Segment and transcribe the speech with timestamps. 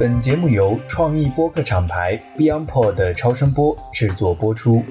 [0.00, 4.82] 本节目由创意播客厂牌 BeyondPod 的超声波制作播出。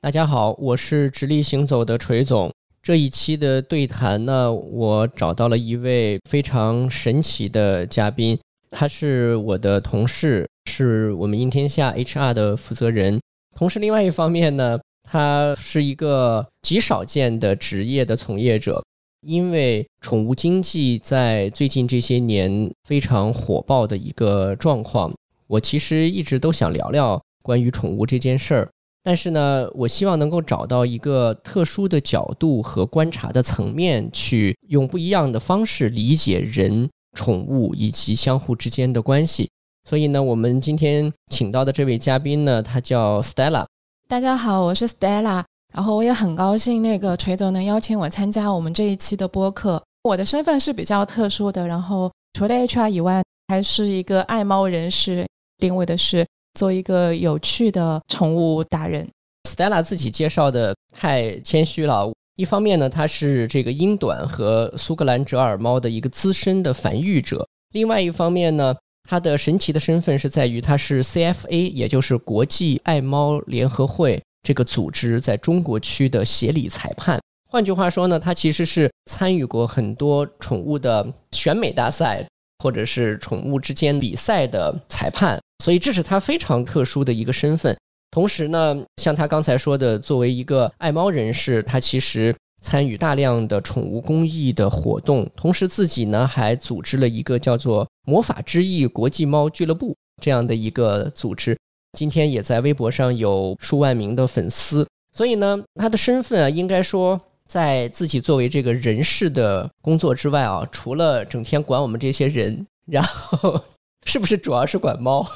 [0.00, 2.48] 大家好，我是直立行走的锤总。
[2.80, 8.38] 这一期的对谈呢，我找到了一位非常神奇的嘉宾，
[8.70, 13.20] 他是我的同事，是我们应天下 HR 的负责人。
[13.56, 18.80] 同时，另外一方面呢，他是一个极少见的职业的从业者。
[19.22, 25.12] 因为宠物经济在最近这些年非常火爆的一个状况，
[25.46, 28.68] 我其实一直都想聊聊关于宠物这件事儿。
[29.02, 39.50] 但是呢，我希望能够找到一个特殊的角度和观察的层面，去用不一样的方式理解人、宠物以及相互之间的关系。
[39.88, 43.66] 所以呢，我们今天请到的这位嘉宾呢，他叫 Stella。
[44.08, 45.49] 大家好，我是 Stella。
[45.72, 49.82] 然后我也很高兴，那个锤总能邀请我参加我们这一期的播客。
[50.02, 55.26] 我的身份是比较特殊的，然后除了 HR 以外，还是一个爱猫人士，
[55.58, 56.26] 定位的是。
[56.58, 59.08] 做一个有趣的宠物达人
[59.48, 62.12] ，Stella 自己介绍的太谦虚了。
[62.34, 67.38] 一方面呢，他是这个英短和苏格兰折耳猫的一个资深的繁育者；
[67.70, 68.74] 另外一方面呢，
[69.08, 77.20] 他的神奇的身份是在于他是 CFA，也就是国际爱猫联合会这个组织在中国区的协理裁判。
[77.48, 82.26] 换句话说呢，他其实是参与过很多宠物的选美大赛。
[82.62, 87.74] 或者是宠物之间比赛的裁判，所以这是他非常特殊的一个身份。
[88.10, 101.56] 同时呢，像他刚才说的，作为一个爱猫人士，他其实参与大量的宠物公益的活动，同时自己呢还组织了一个叫做“魔法之翼国际猫俱乐部”这样的一个组织，
[101.96, 104.86] 今天也在微博上有数万名的粉丝。
[105.12, 107.20] 所以呢，他的身份啊，应该说。
[107.50, 113.60] 在自己作为这个人事的工作之外啊，除了整天管我们这些人，然后
[114.04, 115.26] 是不是主要是管猫？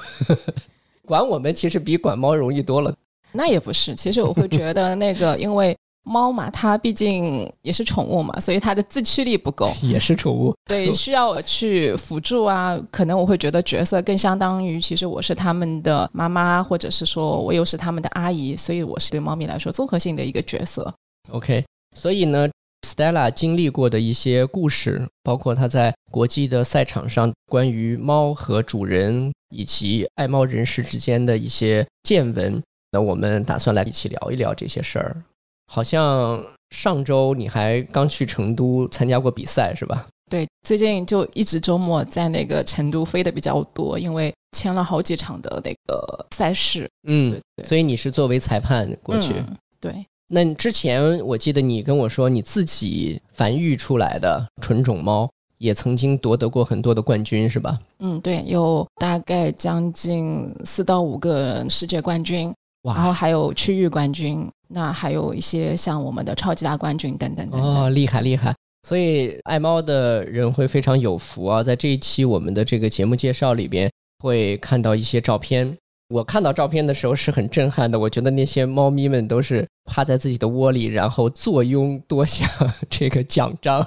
[1.04, 2.94] 管我们其实比管猫容易多了。
[3.32, 9.72] 那也不是，其实我会觉得那个，因为猫嘛，它毕竟也是宠物嘛，所以它的自驱力不够。
[9.82, 12.78] 也是宠物，对， 需要我去辅助啊。
[12.90, 20.92] 可能我会觉得角色更相当于，其实我是他们的妈妈，或者是说我又是他们的阿姨，所以我是对猫咪来说综合性的一个角色。
[21.30, 21.64] OK。
[21.96, 22.48] 所以呢
[22.86, 32.60] ，Stella 经历过的一些故事，包括她在国际的赛场上关于猫和主人以及爱猫人士之间的一些见闻，
[32.90, 35.16] 那我们打算来一起聊一聊这些事儿。
[35.66, 40.06] 好像上周你还刚去成都参加过比赛，是吧？
[40.30, 46.88] 对，最近就一直周末在那个成都飞的比较多，因为签了好几场的那个赛事。
[47.06, 49.34] 嗯，所以你是作为裁判过去？
[49.80, 50.04] 对。
[50.26, 57.78] 那之前我记得你跟我说，你自己繁育出来的纯种猫也曾经夺得过很多的冠军，是吧？
[57.98, 62.52] 嗯，对，有大概将近四到五个世界冠军，
[62.82, 67.60] 然后还有区域冠军，那还有一些像我们的超级大冠军等等等。
[67.60, 68.52] 哦，厉害厉害！
[68.82, 75.74] 所以爱猫的人会非常有福啊，在这一期我们的这个节目介绍里边会看到一些照片。
[76.08, 82.46] 我看到照片的时候是很震撼的，我觉得那些猫咪们都是趴在自己的窝里，然后坐拥多项
[82.90, 83.86] 这个奖章，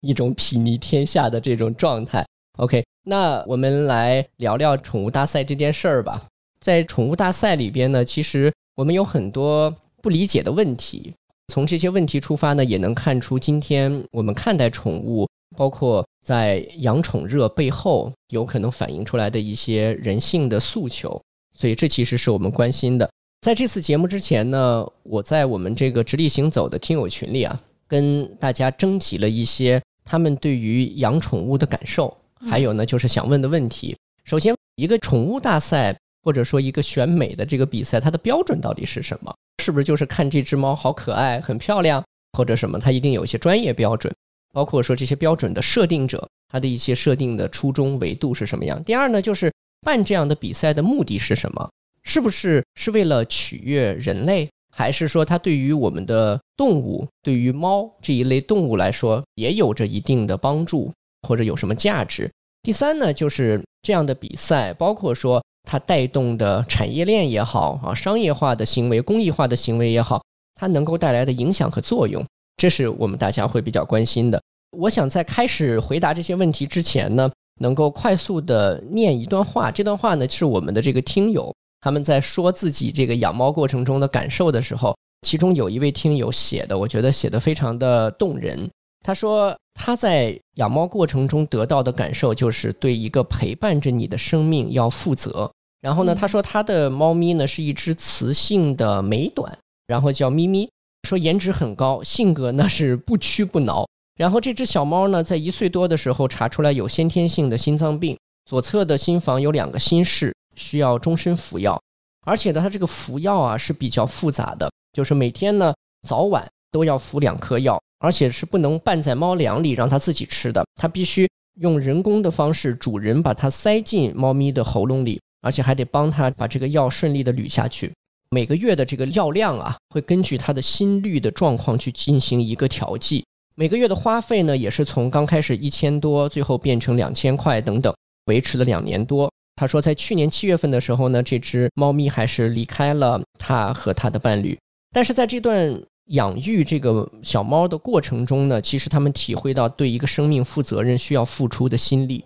[0.00, 2.24] 一种睥睨天下的这种状态。
[2.58, 6.22] OK，那我们来聊聊宠物大赛这件事儿吧。
[6.60, 11.12] 在宠物大赛里边呢，其实我们有很多不理解的问题，
[11.48, 15.28] 从这些问题出发呢，也能看出今天我们看待宠物。
[15.54, 21.20] 包括在养宠热背后有可能反映出来的一些人性的诉求，
[21.54, 23.06] 所以这其实是我们关心的。
[23.42, 32.16] 在这次节目之前呢，我在我们这个直立行走的听友群里啊，跟大家征集了一些他们对于养宠物的感受，
[32.48, 33.94] 还有呢就是想问的问题。
[34.24, 39.34] 首先，一个宠物大赛或者说一个选美的这个比赛，它的标准到底是什么？
[39.62, 42.78] 是不是就是看这只猫好可爱、很漂亮，或者什么？
[42.78, 44.12] 它一定有一些专业标准。
[44.54, 48.84] 包括说这些标准的设定者，他的一些设定的初衷维度是什么样？
[48.84, 51.70] 第二呢，就是办这样的比赛的目的是什么？
[52.02, 60.92] 是不是是为了取悦人类，还是说它对于我们的动物，对于猫这一类动物来说，也有着一定的帮助，
[61.26, 62.30] 或者有什么价值？
[62.62, 70.22] 第三呢，就是这样的比赛，包括说它带动的产业链也好啊，商业化的行为、公益化的行为也好，
[70.54, 72.24] 它能够带来的影响和作用。
[72.56, 74.40] 这是我们大家会比较关心的。
[74.76, 77.30] 我想在开始回答这些问题之前呢，
[77.60, 79.70] 能够快速的念一段话。
[79.70, 88.70] 这段话呢是我们的这个听友他们在说自己这个养猫过程中的感受的时候，其中有一位听友写的，我觉得写的非常的动人。
[89.02, 95.50] 他说他在养猫过程中得到的感受就是对一个陪伴着你的生命要负责。
[95.80, 100.70] 然后呢，他说他的猫咪呢是一只雌性的美短，然后叫咪咪，
[101.08, 103.84] 说颜值很高，性格那是不屈不挠。
[104.16, 111.80] 然后这只小猫呢，在一岁多的时候查出来有先天性的心脏病，左侧的心房有两个心室，需要终身服药。
[112.24, 115.74] 而且呢，它这个服药啊是比较复杂的，就是每天呢
[116.06, 121.28] 早晚都要服两颗药，而且是不能拌在猫粮里让它自己吃的，它必须
[121.60, 125.20] 用人工的方式，主人把它塞进猫咪的喉咙里。
[125.44, 127.92] 而且还得帮它把这个药顺利的捋下去。
[128.30, 133.24] 每个月的这个药量啊，会根据它的心率的状况去进行一个调剂。
[133.56, 137.92] 每个月的花费呢，也是从刚开始一千多，最后变成两千块等等，
[138.26, 139.28] 维持了两年多。
[139.56, 144.56] 他说，在去年七月份的时候呢，这只猫咪还是离开了他和他的伴侣。
[144.92, 152.24] 但是在这段养育这个小猫的过程中呢，其实他们体会到对一个生命负责任需要付出的心力。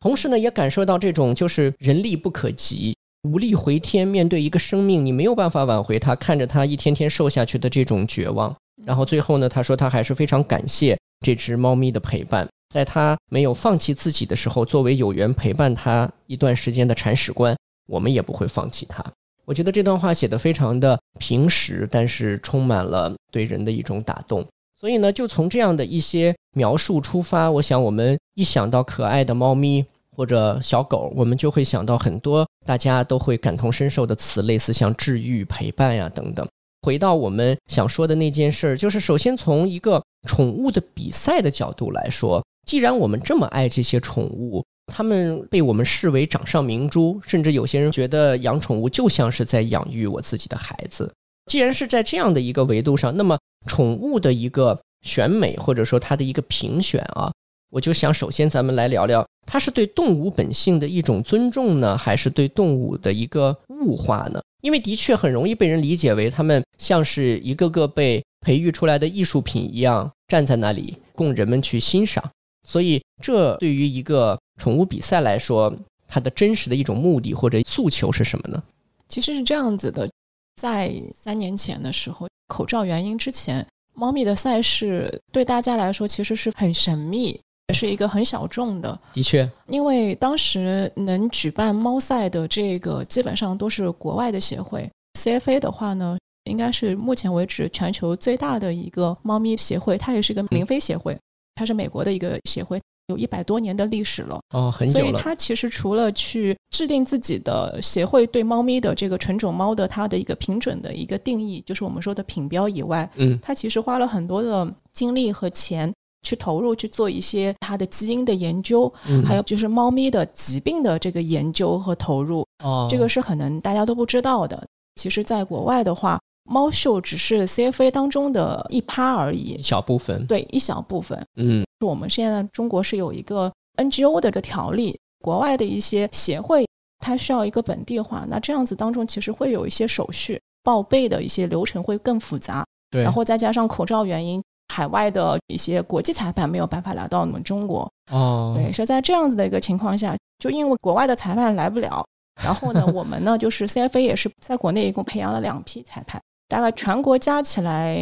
[0.00, 8.54] 同时呢，也感受到这种就是人力不可及、无力回天，面对一个生命，你没有办法挽回它，看着它一天天瘦下去的这种绝望。
[8.84, 17.56] 然后最后呢，他说他还是非常感谢这只猫咪的陪伴，在他没有放弃自己的时候，作为有缘陪伴他一段时间的铲屎官，
[17.86, 19.02] 我们也不会放弃他。
[19.44, 24.46] 我觉得这段话写的非常的平实，但是充满了对人的一种打动。
[24.78, 29.84] 所以呢，就从这样的一些描述出发，我想我们一想到可爱的猫咪。
[30.16, 36.46] 或者小狗，我们就会想到很多大家都会感同身受的词，类似像治愈、陪伴呀等等。
[36.82, 51.12] 回到我们想说的那件事儿，就是首先从一个宠物的比赛的角度来说，既然我们这么爱这些宠物，他们被我们视为掌上明珠，甚至有些人觉得养宠物就像是在养育我自己的孩子。
[51.46, 57.32] 既然是在这样的一个维度上，那么宠物的一个选美或者说它的一个评选啊。
[57.70, 64.40] 我就想，首先咱们来聊聊，它是对动物本性的一种尊重呢，还是对动物的一个物化呢？
[64.62, 72.24] 因为的确很容易被人理解为它们像是一个个被培育出来的艺术品一样，站在那里供人们去欣赏。
[72.64, 75.72] 所以，这对于一个宠物比赛来说，
[76.08, 78.62] 它的真实的一种目的或者诉求是什么呢？
[79.08, 80.10] 其实是这样子的，
[80.56, 83.64] 在三年前的时候，口罩原因之前，
[83.94, 87.38] 猫咪的赛事对大家来说其实是很神秘。
[87.72, 94.88] 是一个很小众的，的确，因为当时能举办猫赛的这个基本上都是国外的协会。
[95.18, 101.18] CFA 的话呢，应该是目前为止全球最大的一个猫咪协会，它也是一个零飞协会，
[101.54, 104.40] 它是美国的一个协会，有一百多年的历史了。
[104.54, 105.00] 哦，很久了。
[105.00, 115.92] 所以它其实除了去制定自己的协会对猫咪的这个纯种猫的它的一个品准的一个定义，就是我们说的品标以外，嗯，它其实花了很多的精力和钱。
[116.26, 118.90] 去投入去做一些它的基因的研究，
[119.26, 124.66] 还有就是猫咪的疾病的这个研究和投入，哦这个是可能大家都不知道的。
[124.96, 130.26] 其实，在国外的话，猫秀只是 CFA 当中的一趴而已，一小部分。
[130.26, 131.26] 对，一小部分。
[131.36, 136.66] 嗯，我们现在中国是有一个 NGO 的一个条例，国外的一些协会
[136.98, 142.64] 它需要一个本地化，那这样子当中其实会有一些手续报备的一些流程会更复杂。
[142.90, 144.42] 对，然后再加上口罩原因。
[144.72, 152.02] 海外的一些国际裁判没有办法来到我们中国，哦，对，是在这样子的一个情况下，就因为国外的裁判来不了，
[152.42, 156.20] 然后呢， 我们呢就是 CFA 也是在国内一共培养了两批裁判，
[156.54, 157.98] 大概全国加起来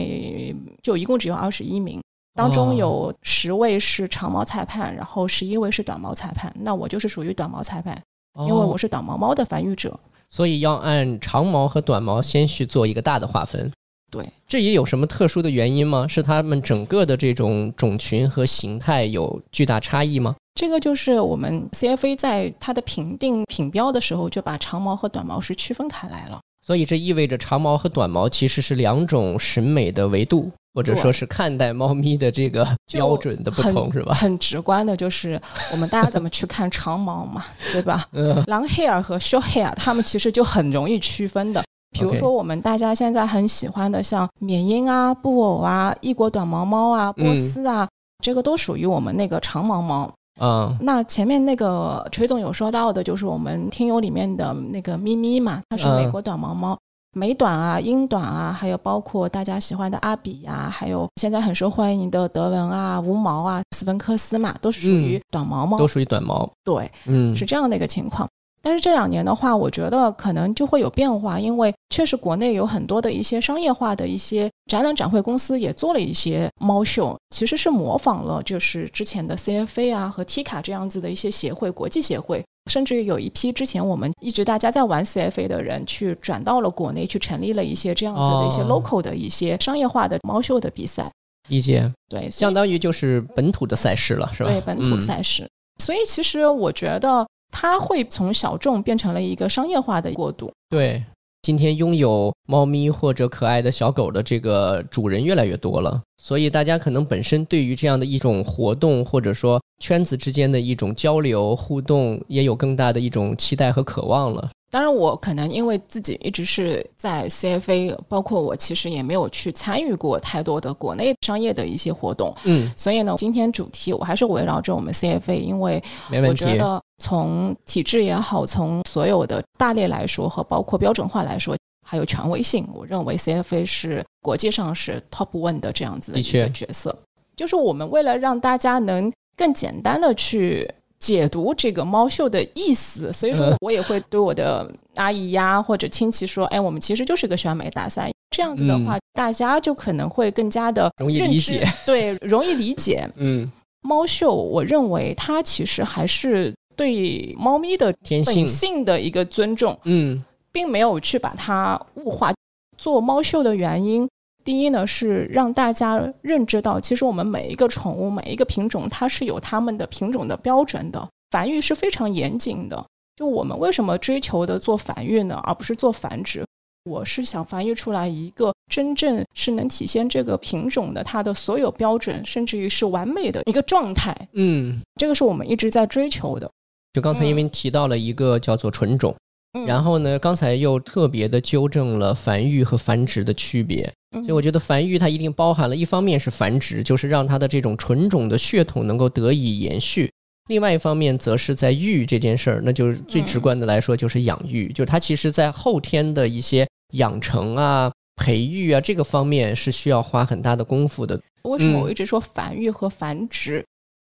[0.82, 2.02] 就一共只有二十一名，
[2.35, 7.99] 当中有十位是长毛裁判，然后十一位是短毛裁判，那我就是属于短毛裁判，
[8.40, 13.73] 因为我是短毛猫的繁育者，所以要按长毛和短毛先去做一个大的划分。
[14.11, 16.06] 对，这也有什么特殊的原因吗？
[16.06, 20.37] 是它们整个的这种种群和形态有巨大差异吗？
[20.54, 26.38] 这个就是我们 CFA 在它的评定品标的时候，就把长毛和短毛是区分开来了。
[26.64, 34.14] 所以这意味着长毛和短毛其实是两种审美的维度，或者说是看待猫咪的这个标准的不同，是吧？
[34.14, 35.40] 很直观的就是
[35.73, 38.07] 我们大家怎么去看长毛嘛， 对吧？
[38.12, 41.62] 嗯，long hair 和 short hair，它们其实就很容易区分的。
[41.90, 47.87] 比如说，我们大家现在很喜欢的，像缅因啊、布偶啊、异国短毛猫啊、波斯啊，
[48.25, 50.11] 这个都属于我们那个长毛猫。
[50.42, 56.76] 嗯，那前面那个锤总有说到的，就是我们听友里面的那个咪咪嘛，它是美国短毛猫，
[57.12, 66.50] 美短啊、英短啊，还有包括大家喜欢的阿比呀，还有现在很受欢迎的德文啊、无毛啊、斯芬克斯嘛，都是属于短毛猫，都属于短毛。
[66.64, 68.28] 对，嗯，是这样的一个情况。
[68.62, 91.11] 但是这两年的话，我觉得可能就会有变化，因为确实国内有很多的一些商业化的一些展览展会公司也做了一些猫秀，其实是模仿了就是之前的 CFA 啊和 TICA 这样子的一些协会，国际协会，甚至于有一批之前我们一直大家在玩 CFA 的人，去转到了国内去成立了一些这样子的一些哦 local 的一些商业化的猫秀的比赛。
[91.49, 94.50] 理解，对，相当于就是本土的赛事了，是吧？
[94.50, 95.49] 对本土嗯赛事。
[95.83, 100.50] 所以其实我觉得它会从小众变成了一个商业化的过渡。
[100.68, 101.04] 对，
[101.42, 114.50] 今天拥有猫咪或者可爱的小狗的这个主人越来越多了，所以大家可能本身对于这样的一种活动，或者说圈子之间的一种交流互动，也有更大的一种期待和渴望了。
[114.73, 125.83] 当然，我可能因为自己一直是在 CFA，包括我其实也没有去参与过太多的国内商业的一些活动，嗯，所以呢，今天主题我还是围绕着我们 CFA，因为。
[126.26, 131.55] 我觉得从体制也好，从所有的大类来说和包括标准化来说，
[131.87, 136.97] 还有权威性，我认为 CFA 是国际上是 top one 的这样子的一个角色。
[137.37, 140.71] 就是我们为了让大家能更简单的去
[141.02, 148.09] 解读这个猫秀的意思，所以说嗯我也会对我的阿姨呀或者亲戚说，哎，我们其实就是个选美大赛。
[148.30, 153.06] 这样子的话，大家就可能会更加的嗯容易理解， 对，容易理解。
[153.16, 153.50] 嗯，
[153.82, 162.32] 猫秀，我认为它其实还是对猫咪的天性的一个尊重，嗯并没有去把它物化。
[162.78, 164.09] 做猫秀的原因，
[164.44, 172.84] 第一呢是让大家认知到，其实我们每一个宠物、每一个品种，它是有它们的品种的标准的，繁育是非常严谨的。
[173.16, 176.44] 就我们为什么追求的做繁育呢，而不是做繁殖？
[176.84, 184.16] 我是想繁育出来一个真正是能体现这个品种的它的所有标准，甚至于是完美的一个状态。
[184.32, 186.50] 嗯，这个是我们一直在追求的。
[186.92, 189.14] 就刚才因为提到了一个叫做纯种，
[189.52, 193.92] 嗯然后呢，刚才又特别的纠正了繁育和繁殖的区别。
[194.12, 200.07] 嗯所以我觉得繁育它一定包含了一方面是繁殖，就是让它的这种纯种的血统能够得以延续；
[200.49, 211.21] 另外一方面则是在育这件事儿，那就是最直观的来说就是养育，就是它其实在后天的一些养成啊、培育啊这个方面是需要花很大的功夫的。
[211.45, 213.64] 为什么嗯我一直说繁育和繁殖？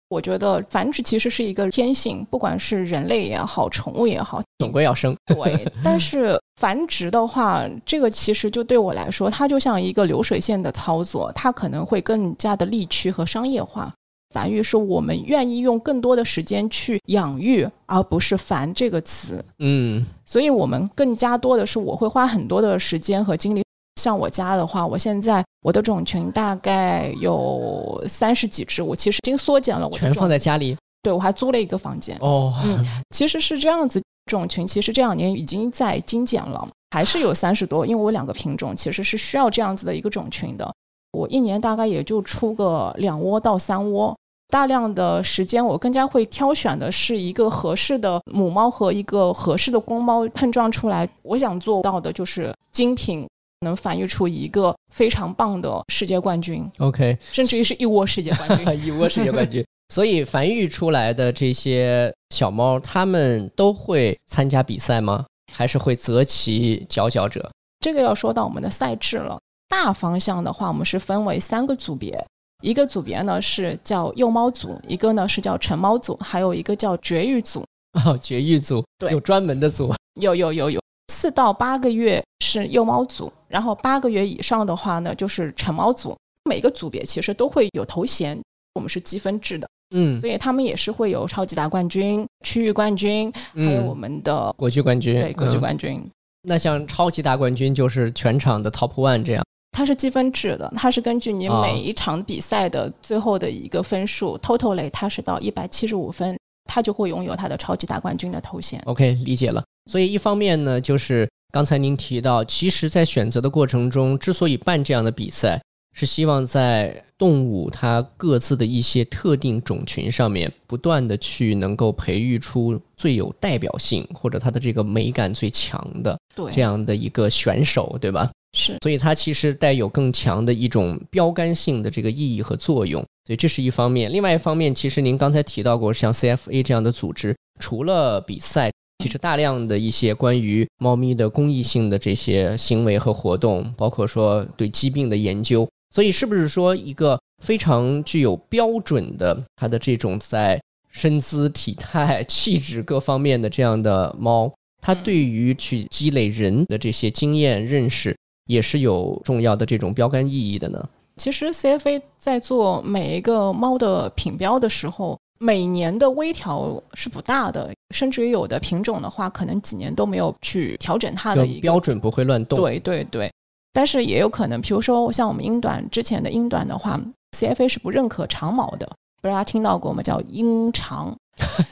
[0.09, 5.67] 我觉得繁殖其实是一个天性，不管是人类也好，宠物也好，总归要生，对。
[5.83, 13.93] 但是繁殖的话，这个其实就对我来说，它就像一个流水线的操作，它可能会更加的利趋和商业化。
[14.33, 19.45] 繁育是我们愿意用更多的时间去养育，而不是“繁”这个词。
[19.59, 23.64] 嗯所以我们更加多的是，我会花很多的时间和精力。
[23.97, 32.17] 像我家的话，我现在我的种群大概有三十几只，我其实已经缩减了我的全放在在家里对我还租了一个房间。
[32.21, 40.71] 哦，嗯其实是这样子，种群其实这两年已经在精简了，还是有三十多，因为我两个品种其实是需要这样子的一个种群的。
[41.13, 44.17] 我一年大概也就出个两窝到三窝，
[44.49, 51.09] 大量的时间我更加会挑选的是一个合适的母猫和一个合适的公猫碰撞出来。
[51.23, 53.29] 我想做到的就是精品，
[53.65, 58.65] 能繁育出一个非常棒的世界冠军，OK，甚至于是一窝世界冠军。
[58.87, 59.65] 一窝世界冠军。
[59.89, 65.27] 所以繁育出来的这些小猫，它们都会参加比赛吗？
[65.53, 67.51] 还是会择其佼佼者？
[67.81, 69.39] 这个要说到我们的赛制了。
[69.69, 72.25] 大方向的话，我们是分为三个组别，
[72.63, 77.65] 一个组别呢是叫幼猫组，一个呢是叫成猫组，还有一个叫绝育组。
[78.05, 79.95] 哦，绝育组对有专门的组。
[80.21, 80.81] 有有有有，
[81.13, 86.17] 四到八个月是幼猫组，然后八个月以上的话呢就是成猫组。
[86.47, 88.39] 每个组别其实都会有头衔，
[88.75, 96.11] 我们是积分制的，嗯所以他们也是会有超级大冠军、区域冠军，还有我嗯，们的、国际冠军，对国际嗯冠军。
[96.43, 99.43] 那像超级大冠军就是全场的 top one 这样。
[99.73, 108.81] 它是积分制的，它是根据你啊每一场比赛的最后的一个分数、total 类，它是到一百七十五分，它就会拥有他的超级大冠军的头衔。
[108.87, 109.63] OK，理解了。
[109.91, 115.61] 所以一方面呢，就是刚才您提到，其实在选择的过程中，之所以办这样的比赛，
[115.95, 128.31] 是希望在动物它各自的一些特定种群上面，不断的去能够培育出最有代表性或者它的这个美感最强的对，这样的一个选手，对吧？
[128.55, 134.11] 是所以它其实带有更强的一种标杆性的这个意义和作用，所以这是一方面。
[134.13, 138.71] 另外一方面，其实您刚才提到过，像 CFA 这样的组织，除了比赛，
[139.03, 150.61] 其实大量的一些关于猫咪的公益性的这些行为和活动，包括说对疾病的研究，所以是不是说一个非常具有标准的它的这种在
[150.93, 154.49] 身姿、体态、气质各方面的这样的猫，
[154.81, 158.17] 它嗯对于去积累人的这些经验认识。
[158.47, 160.89] 也是有重要的这种标杆意义的呢？
[161.17, 172.61] 其实 CFA 在做每一个猫的品标的时候，每年的微调是不大的，甚至于有的品种的话，可能几年都没有去调整它的标准不会乱动。
[172.61, 173.33] 对对对，
[173.73, 177.01] 但是也有可能，比如说像我们英短之前的英短的话
[177.39, 178.87] ，CFA 是不认可长毛的，
[179.23, 180.03] 不知道大家听到过吗？
[180.03, 181.17] 叫英 长，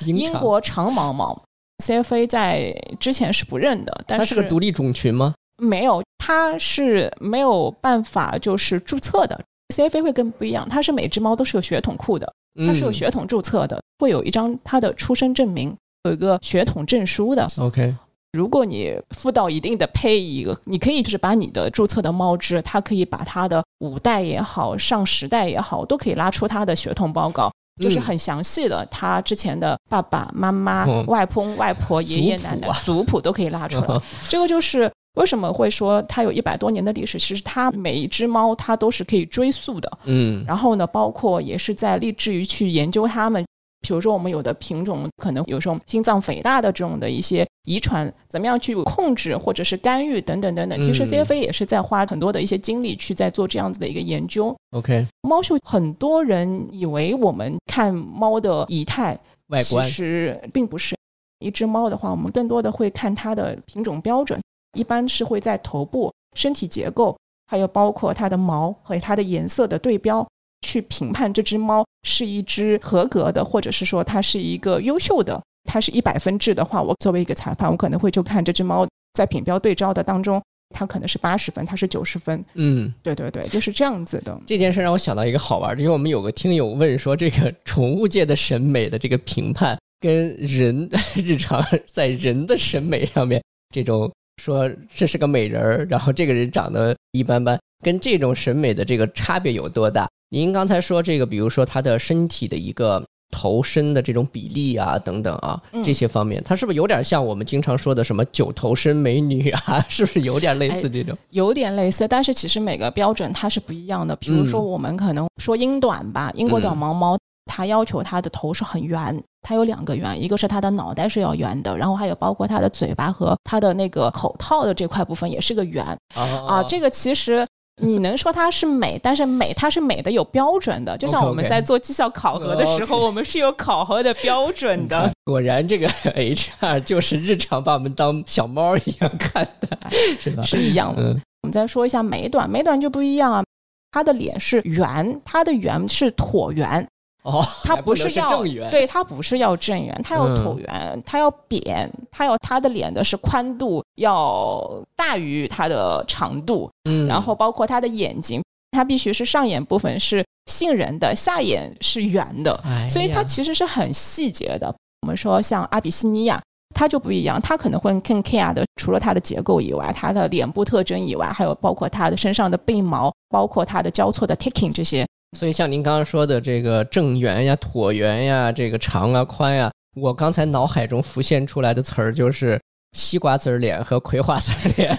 [0.07, 1.43] 英国长毛猫
[1.85, 5.35] ，CFA 在之前是不认的，但是它是个独立种群吗？
[5.59, 9.41] 没有，它是没有办法就是注册的。
[9.75, 12.33] CFA 会更不一样，它是每只猫都是有血统库的，
[12.65, 15.75] 它是有血统注册的，会有一张它的出生证明，
[16.05, 17.45] 有一个血统证书的。
[17.59, 17.93] OK，
[18.33, 27.51] 如果你付到一定的配一个，你可以就是把你的注册的猫只，它可以把它的五代也好，上十代也好，都可以拉出它的血统报告，
[27.83, 34.01] 就是很详细的，它之前的爸爸妈妈、外公外婆、爷爷奶奶族谱都可以拉出来。
[34.29, 34.92] 这个就是。
[35.15, 37.19] 为什么会说它有一百多年的历史？
[37.19, 40.45] 其实它每一只猫它都是可以追溯的，嗯。
[40.47, 43.45] 然后呢，包括也是在立志于去研究它们。
[43.85, 50.81] 比如说，我们有的品种可能有时候心脏肥大的这种的一些遗传，怎么样去控制或者是干预等等等等。
[50.81, 54.57] 其实 CFA 也是在花很多的一些精力去在做这样子的一个研究。
[54.71, 60.95] OK，猫秀很多人以为我们看猫的仪态外观，其实并不是。
[61.41, 64.41] 一只猫的话，我们更多的会看它的品种标准。
[64.75, 70.27] 一般是会在头部、身体结构，还有包括它的毛和它的颜色的对标，
[70.67, 75.41] 去评判这只猫是一只合格的，或者是说它是一个优秀的。
[75.65, 80.43] 它是一百分制的话，我作为一个裁判，我可能会就看这只猫在品标对照的当中，
[80.75, 82.45] 它可能是八十分，它是九十分。
[82.55, 84.37] 嗯，对对对，就是这样子的。
[84.45, 93.41] 这件事让我想到一个好玩的，因为我们有个听友问说，这个宠物界的审美的这个评判跟人 日常 在人的审美上面
[93.73, 94.11] 这种。
[94.37, 100.09] 说这是个美人儿，然后这个人长得一般般，跟这种审美的这个差别有多大？
[100.31, 109.85] 您刚才说这个，比如说他的身体的一个头身的这种比例啊，等等啊，这些方面，他是不是有点像我们经常说的什么九头身美女啊？
[109.89, 111.17] 是不是有点类似这种？
[111.31, 114.17] 有点类似，但是其实每个标准它是不一样的。
[114.17, 117.19] 比如说我们可能说英短吧，英国短毛猫。
[117.47, 126.63] 它要求他的头是很圆，他有两个圆，一个是他的脑袋是要圆的，然后还有包括他的嘴巴和他的那个口套的这块部分也是个圆啊。
[126.65, 127.47] 这个其实
[127.83, 135.11] 你能说它是美，但是美它是美的有标准的，就像我们在做绩效考核的时候， 我们是有考核的标准的。
[135.25, 140.43] 果然，这个 HR 就是日常把我们当小猫一样看待， 是吧？
[140.43, 141.17] 是一样的。
[141.43, 143.43] 我们再说一下美短，美短就不一样啊，
[143.91, 146.87] 它的脸是圆，它的圆是椭圆。
[147.23, 162.59] 哦，它不是要对，它不是要正圆，它要椭圆，它要扁，它要它的脸的是宽度要大于它的长度，嗯，然后包括它的眼睛，它必须是上眼部分是杏仁的，下眼是圆的，
[162.91, 164.75] 所以它其实是很细节的。
[165.03, 166.43] 我们说像阿比西尼亚，
[166.75, 175.07] 它就不一样，它可能会更 care 的，除了它的结构以外，它的脸部特征以外，还有包括它的身上的背毛，包括它的交错的 ticking 这些。
[175.39, 182.61] 所以像您刚刚说的这个正圆呀、椭圆呀、这个长啊、宽呀，我刚才脑海中浮现出来的词儿就是
[182.93, 184.97] 西瓜子脸和葵花籽脸。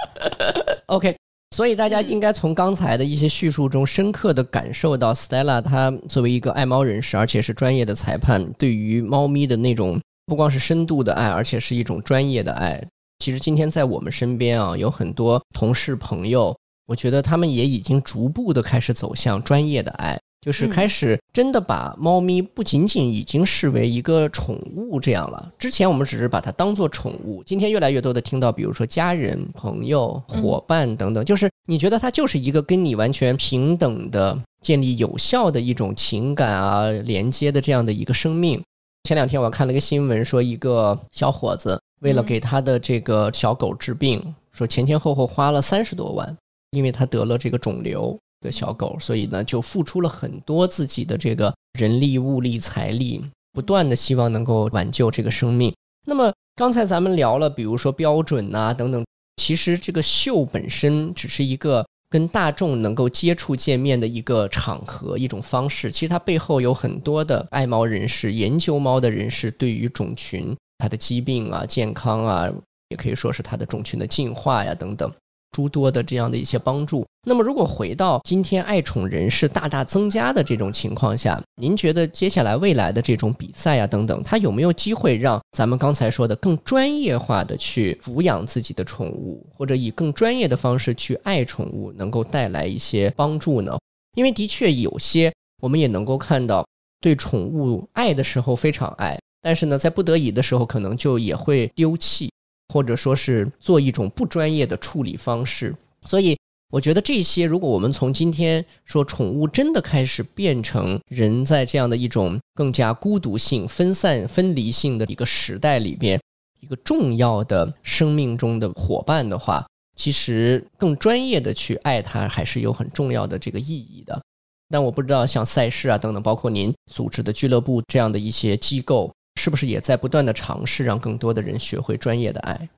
[0.86, 1.16] OK，
[1.56, 12.80] 所以大家应该从刚才的一些叙述中深刻的感受到，Stella 她作为一个爱猫人士，而且是专业的裁判，对于猫咪的那种不光是深度的爱，而且是一种专业的爱。
[13.20, 16.54] 其实今天在我们身边啊，有很多同事朋友。
[16.86, 25.52] 我觉得他们也已经逐步的开始走向专业的爱，就是开始真的把猫咪不仅仅已经视为一个宠物这样了。
[25.58, 38.62] 之前我们只是把它当做宠物，今天越来越多的听到，比如说家人、朋友、伙伴等等，就是你觉得它就是一个跟你完全平等的、建立有效的一种情感啊连接的这样的一个生命。
[39.02, 46.36] 前两天我看了个新闻，说一个小伙子为了给他的这个小狗治病，说前前后后花了三十多万。
[46.76, 55.74] 因为他得了这个肿瘤的小狗，所以呢就付出了很多自己的这个人力、物力、财力，不断的希望能够挽救这个生命。
[56.06, 59.02] 那么刚才咱们聊了，比如说标准呐等等，
[59.36, 65.90] 其实这个秀本身只是一个跟大众能够接触见面的一个场合、一种方式。
[65.90, 72.48] 其实它背后有很多的爱猫人士、研究猫的人士，对于种群、它的疾病啊、健康啊，
[72.90, 75.10] 也可以说是它的种群的进化呀等等。
[75.56, 77.02] 诸多的这样的一些帮助。
[77.26, 93.78] 那么，如果回到今天爱宠人士大大增加的这种情况下，您觉得接下来未来的这种比赛啊等等，它有没有机会让咱们刚才说的更专业化的去抚养自己的宠物，或者以更专业的方式去爱宠物，能够带来一些帮助呢？
[94.14, 96.66] 因为的确有些我们也能够看到，
[97.00, 102.30] 对宠物爱的时候非常爱，但是呢，在不得已的时候，可能就也会丢弃，
[102.68, 106.36] 或者说是做一种不专业的处理方式，所以。
[106.72, 116.20] 我觉得这些，如果我们从今天说宠物真的开始变成人在这样的一种更加孤独性、分散、分离性的一个时代里边，
[116.58, 124.20] 一个重要的生命中的伙伴的话，其实更专业的去爱它，还是有很重要的这个意义的。
[124.68, 129.14] 但我不知道，像赛事啊等等，包括您组织的俱乐部这样的一些机构，
[129.46, 132.68] 是不是也在不断的尝试让更多的人学会专业的爱？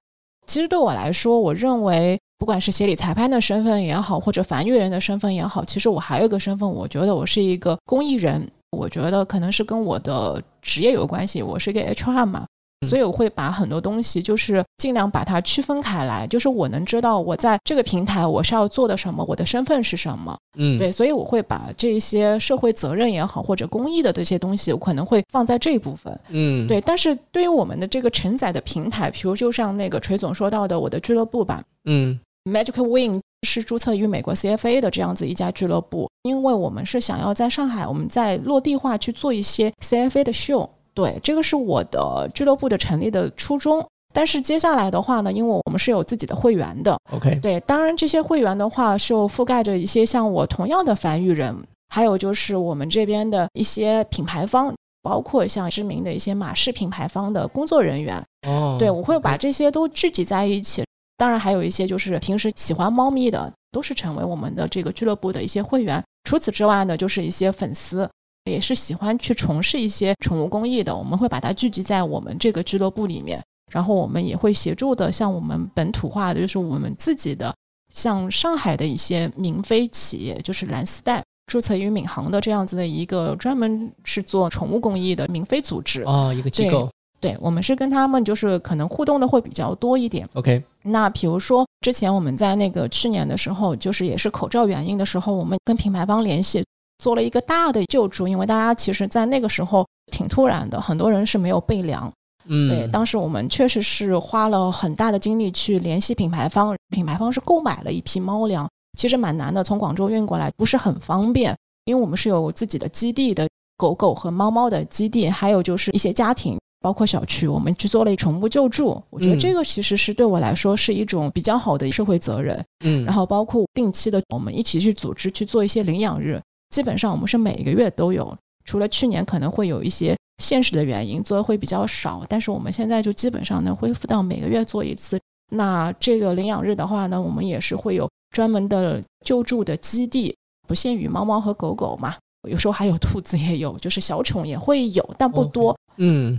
[0.47, 2.19] 其实对我来说，我认为。
[2.39, 8.49] 不管是协理裁判的身份也好，或者繁育人的身份也好，其实我还有一个身份，我觉得我是一个公益人。
[8.71, 12.47] 我觉得可能是跟我的职业有关系，我是一个 HR 嘛。
[12.87, 20.37] 所以我会把很多东西，就是尽量把它区分开来，就是我能知道我在这个平台我是要做的什么，我的身份是什么。
[20.57, 26.17] 嗯，对，所以我会把这些社会责任也好，或者公益的这些东西，我可能会放在这一部分。
[26.29, 26.81] 嗯，对。
[26.81, 31.63] 但是对于我们的这个承载的平台，比如就像那个锤总说到的，我的俱乐部吧。
[31.85, 40.69] 嗯，Magic Wing 是注册于美国 CFA 的这样子一家俱乐部，因为我们是想要在上海，我们在落地化去做一些 CFA 的秀。
[40.99, 43.87] 对，这个是我的俱乐部的成立的初衷。
[44.13, 51.57] 但是接下来的话呢，因为我们是有自己的会员的，OK，对，当然这些会员的话是覆盖着一些像我同样的繁育人，
[51.95, 58.21] 还有就是我们这边的一些品牌方，包括像知名的一些马氏品牌方的工作人员。
[58.49, 60.83] 哦，对，我会把这些都聚集在一起。
[61.17, 66.03] 当然还有一些就是平时喜欢猫咪的，都是成为我们的这个俱乐部的一些会员。
[66.25, 68.09] 除此之外呢，就是一些粉丝。
[68.49, 77.55] 也是喜欢去从事一些宠物公益的，我们会把它聚集在我们这个俱乐部里面，然后我们也会协助的，像我们本土化的，就是我们自己的，
[77.95, 86.89] 像上海的一些民非企业，就是蓝丝带注册于闵行的这样子的一个专门是做宠物公益的民非组织啊，一个机构。
[87.21, 90.29] 对，我们是跟他们就是可能互动的会比较多一点。
[90.35, 96.65] OK，那比如说之前我们在那个去年的时候，就是也是口罩原因的时候，我们跟品牌方联系。
[96.99, 102.13] 做了一个大的救助，因为大家其实，在那个时候挺突然的，很多人是没有备粮。
[102.51, 119.01] 嗯，对，当时我们确实是花了很大的精力去联系品牌方，品牌方是购买了一批猫粮，其实蛮难的，从广州运过来不是很方便，因为我们是有自己的基地的，狗狗和猫猫的基地，还有就是一些家庭，包括小区，我们去做了宠物救助。
[119.11, 122.65] 我觉得这个其实是对我来说是一种比较好的社会责任。
[122.83, 126.41] 嗯，然后包括定期的，我们一起去组织去做一些领养日。
[126.71, 135.19] 基本上我们是每个月都有，除了去年可能会有一些现实的原因做的会比较少，但是我们现在就基本上能恢复到每个月做一次。
[135.51, 140.37] 那这个领养日的话呢，我们也是会有专门的救助的基地，
[140.69, 142.15] 不限于猫猫和狗狗嘛，
[142.49, 145.75] 有时候还有兔子也有，就是小宠也会有，但不多。
[145.97, 146.39] 嗯，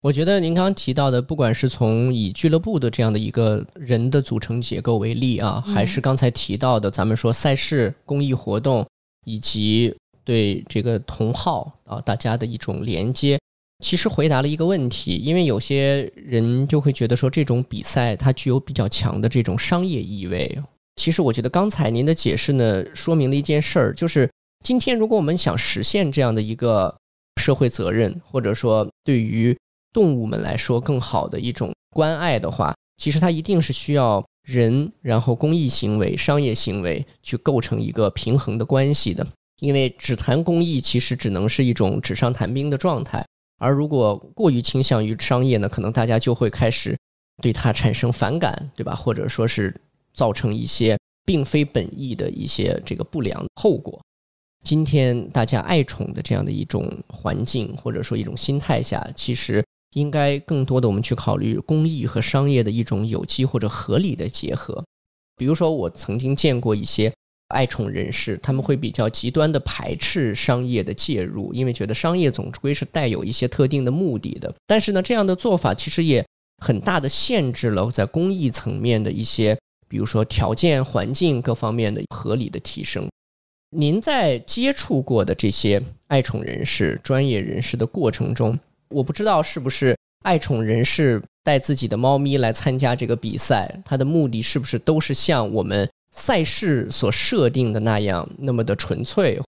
[0.00, 8.86] 我觉得您刚刚提到的，不管是从以俱乐部的这样的一个人的组成结构为例啊，还是刚才提到的咱们说赛事公益活动。
[9.24, 13.38] 以及对这个同好啊，大家的一种连接，
[13.84, 15.16] 其实回答了一个问题。
[15.16, 20.58] 因为有些人就会觉得说，这种比赛它具有比较强的这种商业意味。
[20.96, 24.30] 其实我觉得刚才您的解释呢，说明了一件事儿，就是
[24.64, 26.96] 今天如果我们想实现这样的一个
[27.40, 29.56] 社会责任，或者说对于
[29.92, 34.24] 动物们来说更好的一种关爱的话，其实它一定是需要。
[34.44, 39.26] 人，然后公益行为、商业行为去构成一个平衡的关系的，
[39.60, 43.26] 因为只谈公益其实只能是一种纸上谈兵的状态，
[43.58, 46.96] 而如果过于倾向于商业呢，可能大家就会开始
[47.42, 48.94] 对它产生反感，对吧？
[48.94, 49.74] 或者说是
[50.12, 53.98] 造成一些并非本意的一些这个不良后果。
[54.62, 59.64] 今天大家爱宠的这样的一种环境，或者说一种心态下，其实。
[59.94, 64.84] 应该更多的我们去考虑公益和商业的一种有机或者合理的结合。
[65.36, 67.12] 比如说，我曾经见过一些
[67.48, 74.54] 爱宠人士，他们会比较极端的排斥商业的介入，因为觉得商业总归是带有一些特定的目的的。
[74.66, 76.24] 但是呢，这样的做法其实也
[76.64, 83.08] 很大的限制了在公益层面的一些，比如说条件、环境各方面的合理的提升。
[83.76, 88.56] 您在接触过的这些爱宠人士、专业人士的过程中，
[88.94, 99.40] 我不知道是不是爱宠人士带自己的猫咪来参加这个比赛，它的目的是不是都是像我们赛事所设定的那样那么的纯粹？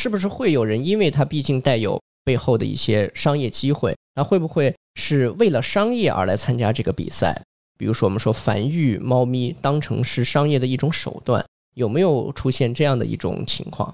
[0.00, 7.42] 是不是会有人因为它毕竟带有背后的一些商业机会，那会不会是为了商业而来参加这个比赛？
[7.76, 13.92] 比如说我们说繁育猫咪当成是商业的一种手段，有没有出现这样的一种情况？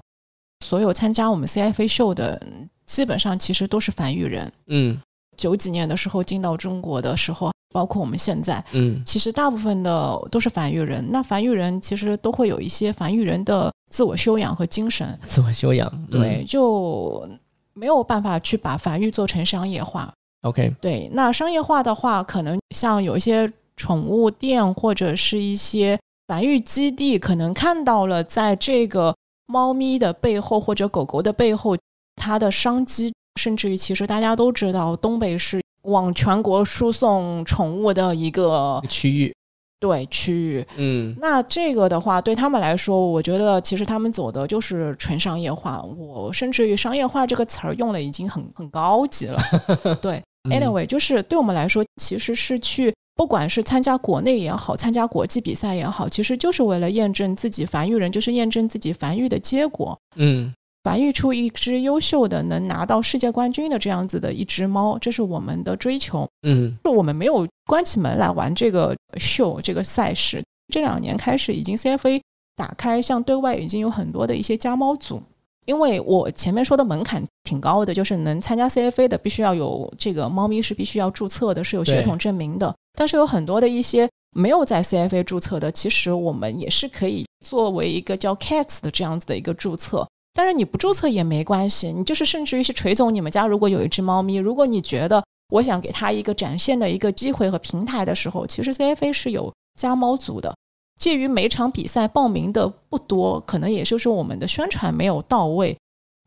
[0.63, 2.41] 所有参加我们 CFA 秀的，
[2.87, 4.51] 基本上其实都是繁育人。
[4.67, 4.99] 嗯
[5.37, 11.07] 九几年的时候进到中国的时候，包括我们现在，嗯其实大部分的都是繁育人。
[11.11, 17.29] 那繁育人其实都会有一些繁育人的自我修养和精神，自我修养，对，就
[17.73, 20.11] 没有办法去把繁育做成商业化。
[20.41, 31.77] ，OK，对，那商业化的话，可能像有一些宠物店或者是一些繁育基地，可能看到了在这个猫咪的背后或者狗狗的背后，
[32.17, 39.33] 它的商机，甚至于其实大家都知道，东北是往全国输送宠物的一个区域，
[39.79, 40.65] 对区域。
[40.75, 45.81] 嗯那这个的话，对他们来说，我觉得其实他们走的就是纯商业化。
[45.81, 49.39] 我甚至于“商业化”这个词儿用的已经很很高级了。
[50.01, 59.97] 对嗯，anyway，就是对我们来说，其实是去不管是参加国内也好，参加国际比赛也好，其实就是为了验证自己繁育人，就是验证自己繁育的结果。
[60.15, 60.53] 嗯
[60.87, 66.25] 繁育出一只优秀的能拿到世界冠军的这样子的一只猫，这是我们的追求。
[66.43, 70.41] 嗯就我们没有关起门来玩这个秀这个赛事。
[70.73, 72.21] 这两年开始，已经 CFA
[72.55, 75.21] 打开，像对外已经有很多的一些家猫组。
[75.65, 82.73] 因为我前面说的门槛挺高的，就是能参加 CFA 的，必须要有这个猫咪是必须要注册的，是有血统证明的。
[82.97, 90.07] 但是有很多的一些没有在 CFA 注册的，其实我们也是可以作为一个叫 Cats 的这样子的一个注册。
[90.37, 100.55] 但是你不注册也没关系，你就是甚至于是锤总，你们家如果有一只猫咪，如果你觉得我想给它一个展现的一个机会和平台的时候，其实 CFA 是有家猫组的。
[100.99, 105.75] 介于每场比赛报名的不多，可能也就是我们的宣传没有到位。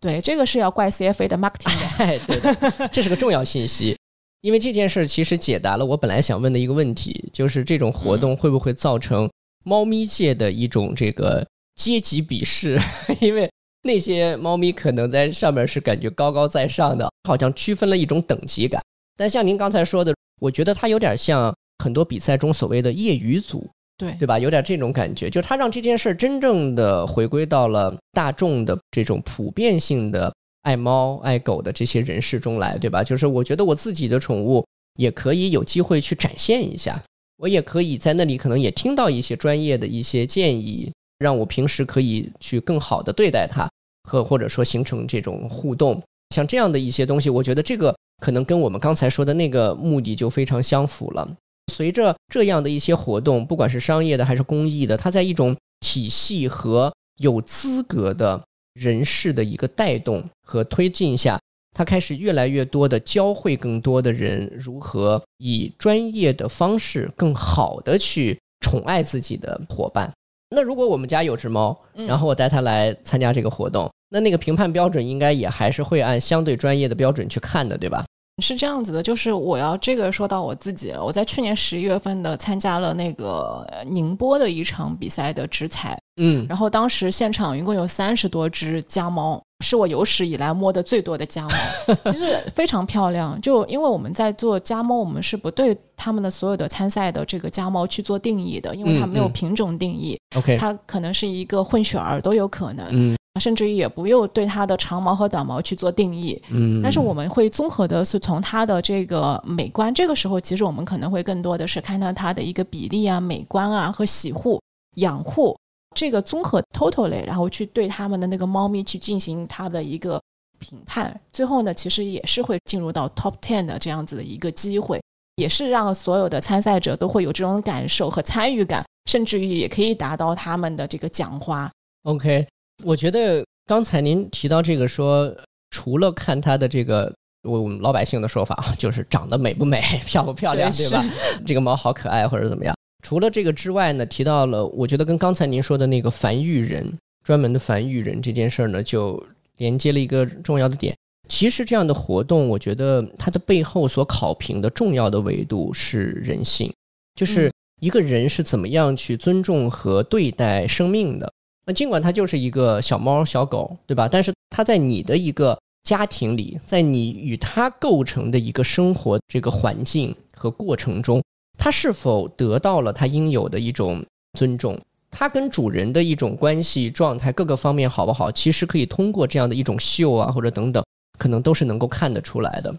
[0.01, 1.87] 对，这个是要怪 CFA 的 marketing 的。
[2.05, 3.97] 哎，对的，这是个重要信息，
[4.41, 9.31] 因为这件事其实解答了我本来想问的一个问题，就是这种活动会不会造成
[9.65, 11.47] 猫咪界的一种这个
[11.77, 12.81] 阶级鄙视？
[13.21, 13.49] 因为
[13.83, 18.83] 那些猫咪可能在上面是感觉高高在上的，好像区分了一种等级感。
[19.17, 24.39] 但像您刚才说的，我觉得它有点像很多比赛中所谓的业余组，对对吧？
[24.39, 33.03] 有点这种感觉，就是它让这件事儿真正的回归到了大众的这种普遍性的爱猫爱狗的这些人士中来，对吧？
[33.03, 34.65] 就是我觉得我自己的宠物
[34.99, 37.03] 也可以有机会去展现一下，
[37.39, 43.70] 我也可以在那里可能也听到一些专业的一些建议，让我平时可以去更好的对待它，
[44.11, 46.03] 和或者说形成这种互动，
[46.35, 51.37] 像这样的一些东西，我觉得这个可能跟我们刚才说的那个目的就非常相符了。
[51.73, 58.43] 随着这样的一些活动，不管是商业的还是公益的，它在一种体系和有资格的
[58.75, 61.39] 人士的一个带动和推进下，
[61.73, 70.13] 它开始越来越多的教会更多的人如何以专业的方式更好的去宠爱自己的伙伴。
[70.53, 78.05] 那如果我们家有只猫，嗯然后我带它来参加这个活动，那那个评判标准应该也还是会按相对专业的标准去看的，对吧？
[78.43, 81.05] 是这样子的，就是我要这个说到我自己了。
[81.05, 93.39] 我在去年十一月份的参加了那个呃宁波的一场比赛的直采，嗯然后当时现场一共有三十多只家猫，是我有史以来摸的最多的家猫， 其实非常漂亮。
[93.43, 106.41] 就因为我们在做家猫，我们是不对他们的所有的参赛的这个家猫去做定义的，因为它没有品种定义，，OK，它可能是一个混血儿都有可能，嗯甚至于也不用对它的长毛和短毛去做定义。
[106.51, 114.61] 嗯，但是我们会综合的是从它的这个美观，这个时候其实我们可能会更多的是看到它的一个比例啊、美观啊和洗护、
[114.97, 115.57] 养护
[115.97, 120.21] 这个综合 totally，然后去对它们的那个猫咪去进行它的一个
[120.59, 121.19] 评判。
[121.33, 125.01] 最后呢，其实也是会进入到 top ten 的这样子的一个机会，
[125.37, 131.71] 也是让所有的参赛者都会有这种感受和参与感，甚至于也可以达到他们的这个奖花。
[132.05, 132.47] OK，
[132.85, 135.35] 我觉得刚才您提到这个说，
[135.71, 137.13] 除了看它的这个
[137.43, 141.05] 我们老百姓的说法啊， 就是长得美不美、 漂不漂亮，对对吧？
[141.47, 142.75] 这个猫好可爱或者怎么样。
[143.03, 146.93] 除了这个之外呢，提到了我觉得跟刚才您说的那个繁育人，
[147.25, 149.23] 专门的繁育人这件事儿呢，就
[149.57, 150.95] 连接了一个重要的点。
[151.29, 156.73] 其实这样的活动，我觉得它的背后所考评的重要的维度是人性，
[157.15, 161.33] 就是嗯一个人是怎么样去尊重和对待生命的。
[161.73, 164.09] 尽管它就是一个小猫小狗，对吧？
[164.09, 171.23] 但是它在你的一个家庭里，在你与它构成的一个生活这个环境和过程中，
[171.59, 174.05] 它是否得到了它应有的一种
[174.39, 174.79] 尊重？
[175.11, 178.31] 它跟主人的一种关系状态各个方面好不好？
[178.31, 180.85] 其实可以通过这样的一种秀啊，或者等等，
[181.19, 182.73] 可能都是能够看得出来的。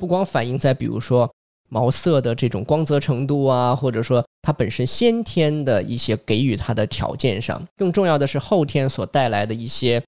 [0.00, 1.30] 不光反映在比如说
[1.68, 10.02] 毛色的这种光泽程度啊，或者说它本身先天的一些给予它的条件上，更重要的是后天所带来的一些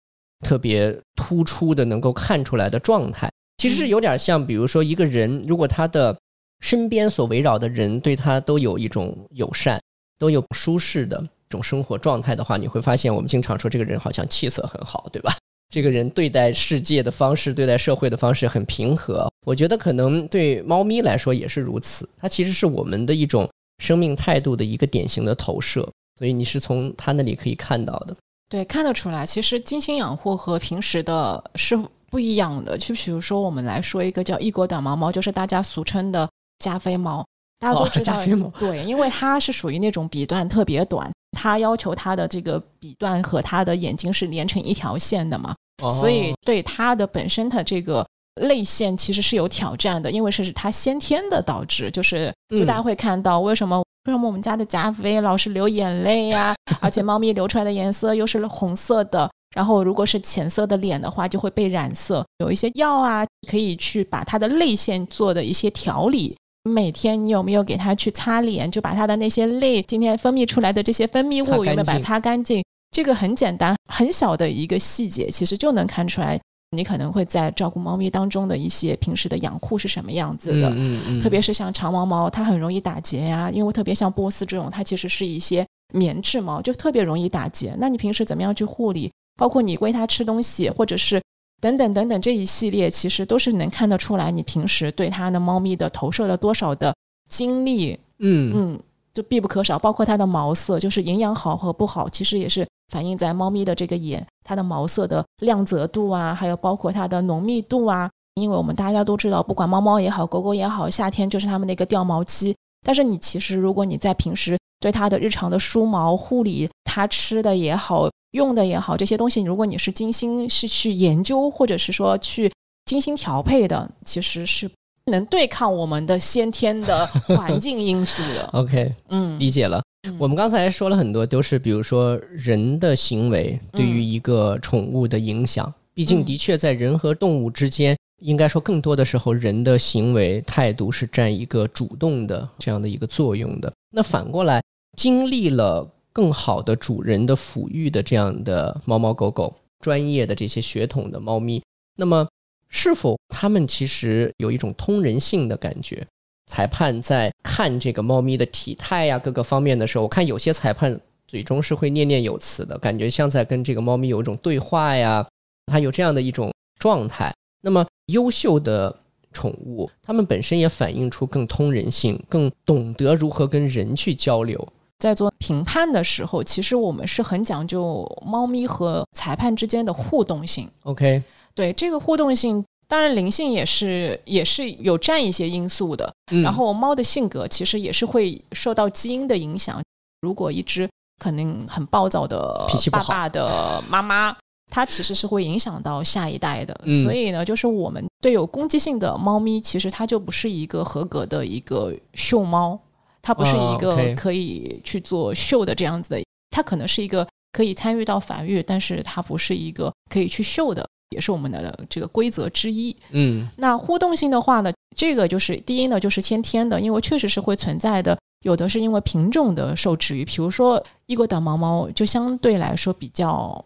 [0.45, 3.31] 特别突出的能够看出来的状态。
[3.59, 6.16] 其实是有点像，比如说一个人，如果他的
[6.61, 9.81] 身边所围绕的人对他都有一种友善，
[10.19, 11.23] 都有舒适的。
[11.49, 15.33] 种生活状态的话，你会发现我们经常说这个人好像气色很好，对吧？
[15.68, 19.29] 这个人对待世界的方式、对待社会的方式很平和。
[19.44, 23.48] 我觉得可能对猫咪来说也是如此，它其实是我们的一种
[23.79, 28.16] 生命态度的一个典型的投射，所以你是从它那里可以看到的。
[28.48, 31.76] 对，看得出来，其实精心养护和平时的是
[32.09, 32.79] 不一样的。
[32.79, 36.29] 就比如说，我们来说一个叫异国短毛猫，就是大家俗称的
[36.61, 37.26] 加菲猫，
[37.59, 41.11] 大家都知道，对，因为它是属于那种笔段特别短。
[41.38, 45.55] 它要求它的这个笔段和它的眼睛是连成一条线的嘛，
[45.90, 48.07] 所以对它的本身的这个
[48.40, 66.35] 泪腺其实是有挑战的，因为是它先天的导致，就是就大家会看到为什么为什么我们家的加菲老是流眼泪呀，而且猫咪流出来的颜色又是红色的，然后如果是浅色的脸的话就会被染色，有一些药啊可以去把它的泪腺做的一些调理。
[66.66, 68.70] 每天你有没有给他去擦脸？
[68.70, 72.62] 就把他的那些泪今天分泌出来的这些分泌物有没有把它擦干净？
[72.90, 80.68] 这个很简单，很小的一个细节，其实就能看出来你可能会在照顾猫咪当中的一些平时的养护是什么样子的。
[80.70, 81.20] 嗯嗯。
[81.20, 87.74] 特别是像长毛猫，它很容易打结呀，因为特别像波斯这种，它其实是一些棉质毛，就特别容易打结。
[87.79, 89.12] 那你平时怎么样去护理？
[89.38, 91.20] 包括你喂它吃东西，或者是。
[91.61, 96.95] 等等等等，这一系列其实都是能看得出来，你平时对它的猫咪的投射了多少的
[97.29, 98.81] 精力，嗯嗯，
[99.14, 99.79] 就必不可少。
[99.79, 108.11] 包括它的毛色，就是营养好和不好，其实也是反映在猫咪的这个眼，它的毛色的亮泽度啊，还有包括它的浓密度啊。
[108.35, 112.55] 因为我们大家都知道，不管猫猫也好，狗狗也好，夏天就是它们的一个掉毛期。
[112.85, 118.09] 但是你其实如果你在平时对它的日常的梳毛护理，它吃的也好。
[118.33, 122.53] 用的也好，这些东西如果你是精心是去研究，或者是说去
[122.85, 124.71] 精心调配的，其实是
[125.07, 128.45] 能对抗我们的先天的 环境因素的。
[128.53, 129.83] OK，嗯，理解了。
[130.19, 135.73] 我们刚才说了很多，都是比如说人的行为对于一个宠物的影响。
[135.95, 143.72] 毕竟，的确在人和动物之间，应该说更多的时候，人的行为态度是占一个主动的这样的一个作用的。
[143.90, 144.62] 那反过来，
[144.96, 145.92] 经历了。
[146.16, 151.62] 更好的主人的抚育的这样的猫猫狗狗，专业的这些血统的猫咪，
[151.94, 152.26] 那么
[152.70, 156.07] 是否他们其实有一种通人性的感觉？
[156.50, 160.98] 裁判在看这个猫咪的体态呀各个方面的时候，我看有些裁判
[161.29, 165.29] 嘴中是会念念有词的，感觉像在跟这个猫咪有一种对话呀，
[165.66, 167.31] 它有这样的一种状态。
[167.61, 168.95] 那么优秀的
[169.33, 174.66] 宠物，它们本身也反映出更通人性，更懂得如何跟人去交流。
[174.99, 180.71] 在做评判的时候，其实我们是很讲究猫咪和裁判之间的互动性。
[180.85, 181.23] OK，
[181.55, 186.11] 对这个互动性，当然灵性也是也是有占一些因素的。
[186.42, 189.83] 然后猫的性格其实也是会受到基因的影响。
[190.23, 190.88] 如果一只
[191.23, 194.35] 可能很暴躁的爸爸的妈妈，
[194.70, 196.79] 它其实是会影响到下一代的。
[197.02, 202.79] 所以呢，就是我们对有攻击性的猫咪，其实它就不是一个合格的一个秀猫。
[203.22, 212.96] 它不是一个可以去做秀的这样子的，它可能是一个可以参与到繁育，但是它不是一个可以去秀的，也是我们的这个规则之一。
[213.11, 223.64] 嗯，那互动性的话呢，这个就是第一呢，就是先天的，因为确实是会存在的，有的是因为品种的受制于，比如说异国短毛猫就相对来说比较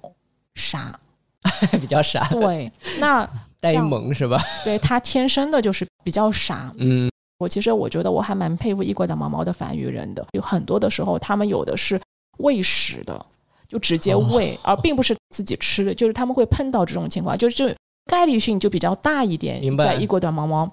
[0.60, 1.00] 傻，
[1.80, 4.38] 比较傻，对，那 呆萌是吧？
[4.64, 7.10] 对，他天生的就是比较傻，嗯。
[7.38, 11.98] 我其实我觉得我还蛮佩服异国的毛毛的繁育人的，有很多的时候他们有的是
[12.36, 13.24] 喂食的，
[13.66, 19.74] 就直接喂，而并不是自己吃的，就是他们会碰到这种情况，就是概率性就比较大一点。
[19.78, 20.70] 在异国短毛猫，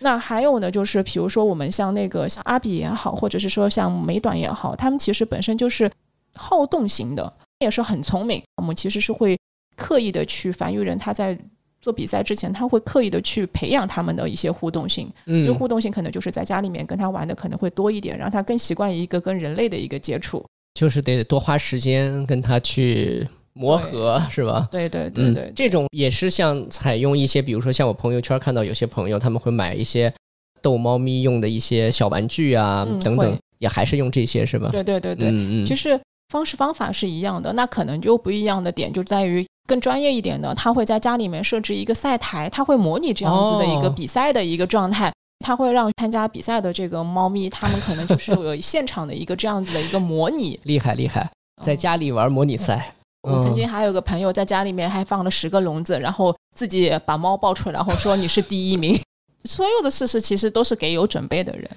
[0.00, 5.90] 那还有呢，就是比如说我们像那个像阿比也好，或者是说像美短也好，他们其实本身就是
[6.34, 8.42] 好动型的，也是很聪明。
[8.56, 9.38] 我们其实是会
[9.76, 11.38] 刻意的去繁育人，他在。
[11.82, 15.10] 做比赛之前，他会刻意的去培养他们的一些互动性。
[15.24, 20.44] 嗯，这个互动性可能就是在家里面跟他玩的可能会多一点，让他更习惯一个跟人类的一个接触。
[20.74, 24.68] 就是得多花时间跟他去磨合，是吧？
[24.70, 30.12] 对对对对，这种也是像采用一些，比如说像我朋友圈看到有些朋友他们会买一些
[30.60, 34.68] 逗猫咪用的一些小玩具啊等等，也还是用这些是吧？
[34.70, 35.98] 对对对对，嗯嗯，其实
[36.30, 45.12] 方式方法是一样的，那可能就不一样的点就在于更专业一点的，他会在家里面设置一个赛台，他会模拟这样子的一个比赛的一个状态。
[45.42, 51.30] 他会让参加比赛的这个猫咪，他们可能就 是有现场的一个这样子的一个模拟，厉害厉害，
[51.64, 52.94] 在家里玩模拟赛。
[53.22, 58.94] 我曾经还有个朋友在家里面还放了十个笼子，然后自己把猫抱出来，然后说你是第一名。
[59.44, 61.70] 所有的事实其实都是给有准备的人。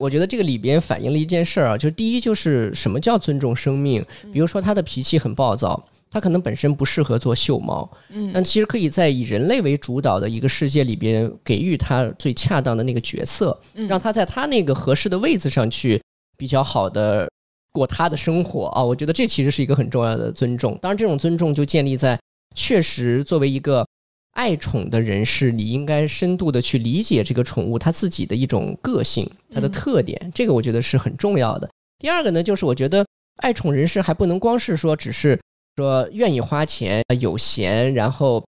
[0.00, 5.84] 我觉得这个里边反映了一件事儿啊，就第一就是什么叫尊重生命，比如说他的脾气很暴躁。
[6.12, 13.56] 它可能本身不适合做秀猫，嗯，但其实可以在以人类为主导的一个世界里边，给予它最恰当的那个角色，
[13.88, 16.02] 让它在它那个合适的位置上去
[16.36, 17.30] 比较好的
[17.70, 18.82] 过它的生活啊。
[18.82, 20.76] 我觉得这其实是一个很重要的尊重。
[20.82, 22.18] 当然，这种尊重就建立在
[22.56, 23.86] 确实作为一个
[24.32, 31.68] 爱宠的人士，你应该深度的去理解这个宠物它自己的一种个性、它的特点，这个我觉得是很重要的。
[31.98, 33.06] 第二个呢，就是我觉得
[33.42, 35.38] 爱宠人士还不能光是说只是。
[35.76, 38.44] 说愿意花钱、有闲，然后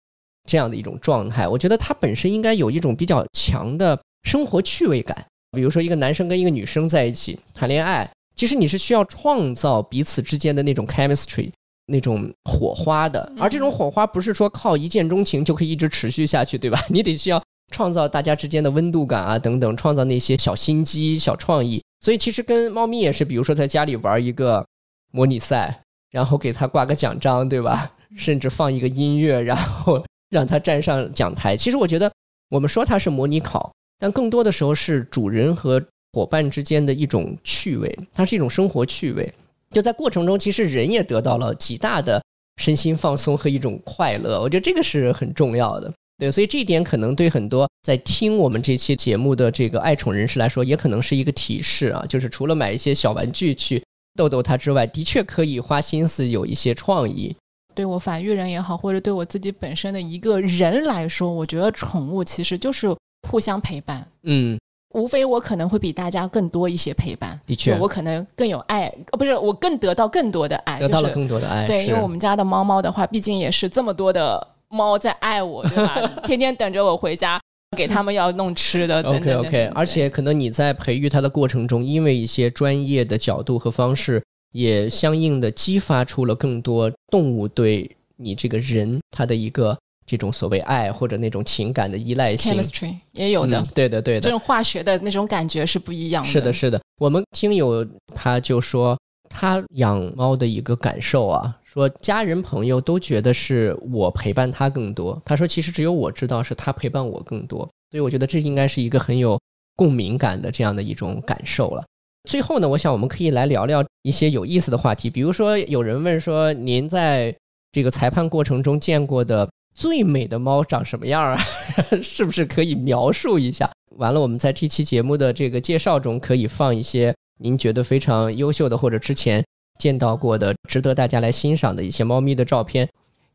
[0.49, 5.25] 这样的一种状态，我觉得他本身应该有一种比较强的生活趣味感。
[5.51, 11.51] 比如说，一个男生跟一个女生在一起谈恋爱，其实你是需要创造彼此之间的那种 chemistry、
[11.85, 13.31] 那种火花的。
[13.37, 16.79] 而这种火花不是说靠一见钟情就可以一直持续下去，对吧？
[16.89, 21.83] 你得需要创造大家之间的温度感啊，等等，创造那些小心机、小创意。
[22.01, 24.65] 所以，其实跟猫咪也是，比如说在家里玩一个
[25.11, 25.81] 模拟赛。
[26.11, 27.89] 然后给它挂个奖章，对吧？
[28.17, 31.55] 甚至放一个音乐，然后 让它站上讲台。
[31.55, 32.11] 其实我觉得，
[32.49, 39.33] 我们说它是模拟考，但更多的时候是主人和伙伴之间的一种趣味，它是一种生活趣味。
[39.71, 42.21] 就在过程中，其实人也得到了极大的
[42.61, 44.39] 身心放松和一种快乐。
[44.41, 45.91] 我觉得这个是很重要的。
[46.17, 52.05] 对，所以这一点可能对很多在听我们这期节目的这个爱宠人士来说，也可能是一个提示啊。
[52.07, 53.81] 就是除了买一些小玩具去。
[54.17, 57.33] 逗逗它之外，的确可以花心思有一些创意。
[57.73, 62.93] 对我繁育人也好，或者对我自己本身的一个人来说，我觉得宠物其实就是
[63.29, 64.05] 互相陪伴。
[64.23, 64.59] 嗯，
[64.93, 67.39] 无非我可能会比大家更多一些陪伴。
[67.45, 71.67] 的确，我可能更有爱，呃，不是我更得到更多的爱，得到了更多的爱。
[71.67, 76.11] 对，因为我们家的猫猫的话，毕竟也是这么多的猫在爱我，对吧？
[76.25, 77.39] 天天等着我回家。
[77.77, 79.01] 给他们要弄吃的。
[79.01, 84.21] OK OK，而且可能你在培育它的过程中，因为一些专业的角度和方式，
[84.51, 89.77] 也相应的激发出了更多动物对你这个人它的一个
[90.11, 92.53] 这种所谓爱或者那种情感的依赖性。
[92.53, 96.29] Chemistry 也有的，对的对的，这种化学的那种感觉是不一样的。
[96.29, 96.81] 是的，是的。
[96.97, 98.99] 我们听友他就说，
[99.29, 101.57] 他养猫的一个感受啊。
[101.63, 105.19] 说家人朋友都觉得是我陪伴他更多。
[105.23, 107.59] 他说其实只有我知道是他陪伴我更多，
[107.89, 109.39] 所以我觉得这应该是一个很有
[109.77, 111.85] 共鸣感的这样的一种感受了。
[112.29, 117.33] 最后呢，我想我们可以来聊聊一些有意思的话题，比如说有人问说您在
[117.71, 121.39] 这个裁判过程中见过的最美的猫长什么样啊？
[122.03, 123.69] 是不是可以描述一下？
[123.97, 129.43] 完了，我们在这期节目的这个介绍中可以放一些您觉得非常优秀的或者之前。
[129.79, 132.87] 见到过的值得大家来欣赏的一些猫咪的照片，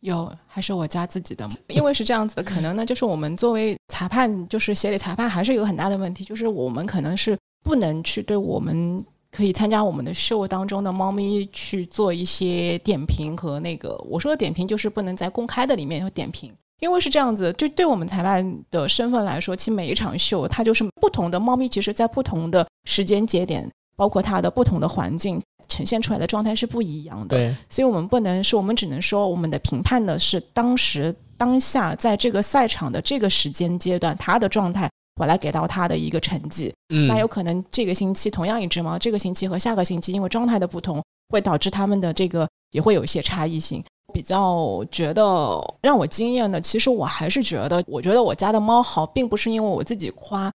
[0.02, 1.50] 有还是我家自己的？
[1.66, 9.04] 因为是这样子的，可能呢，就是我们作为裁判，就是协理裁判，还是有很大的问题，就是我们可能是不能去对我们
[9.36, 25.38] 可以参加我们的秀当中的猫咪去做一些点评和那个我说的点评，就是不能在公开的里面有点评，因为是这样子，就对我们裁判的身份来说，其实每一场秀它就是不同的猫咪，其实在不同的时间节点，包括它的不同的环境。
[25.68, 36.72] 呈现出来的状态是不一样的，对，所以我们不能说，我们只能说，我们的评判的是当时当下在这个赛场的这个时间阶段他的状态，我来给到他的一个成绩。
[36.90, 43.82] 嗯，那有可能这个星期同样一只猫，这个星期和下个星期因为状态的不同，会导致他们的这个也会有一些差异性。
[44.12, 50.50] 比较觉得让我惊艳的，其实我还是觉得，我觉得我家的猫好，并不是因为我自己夸，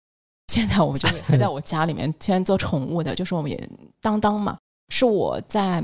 [0.53, 3.69] 现在我们就还在我家里面现在做宠物的，就是我们也
[4.01, 4.57] 当当嘛。
[4.89, 5.83] 是我在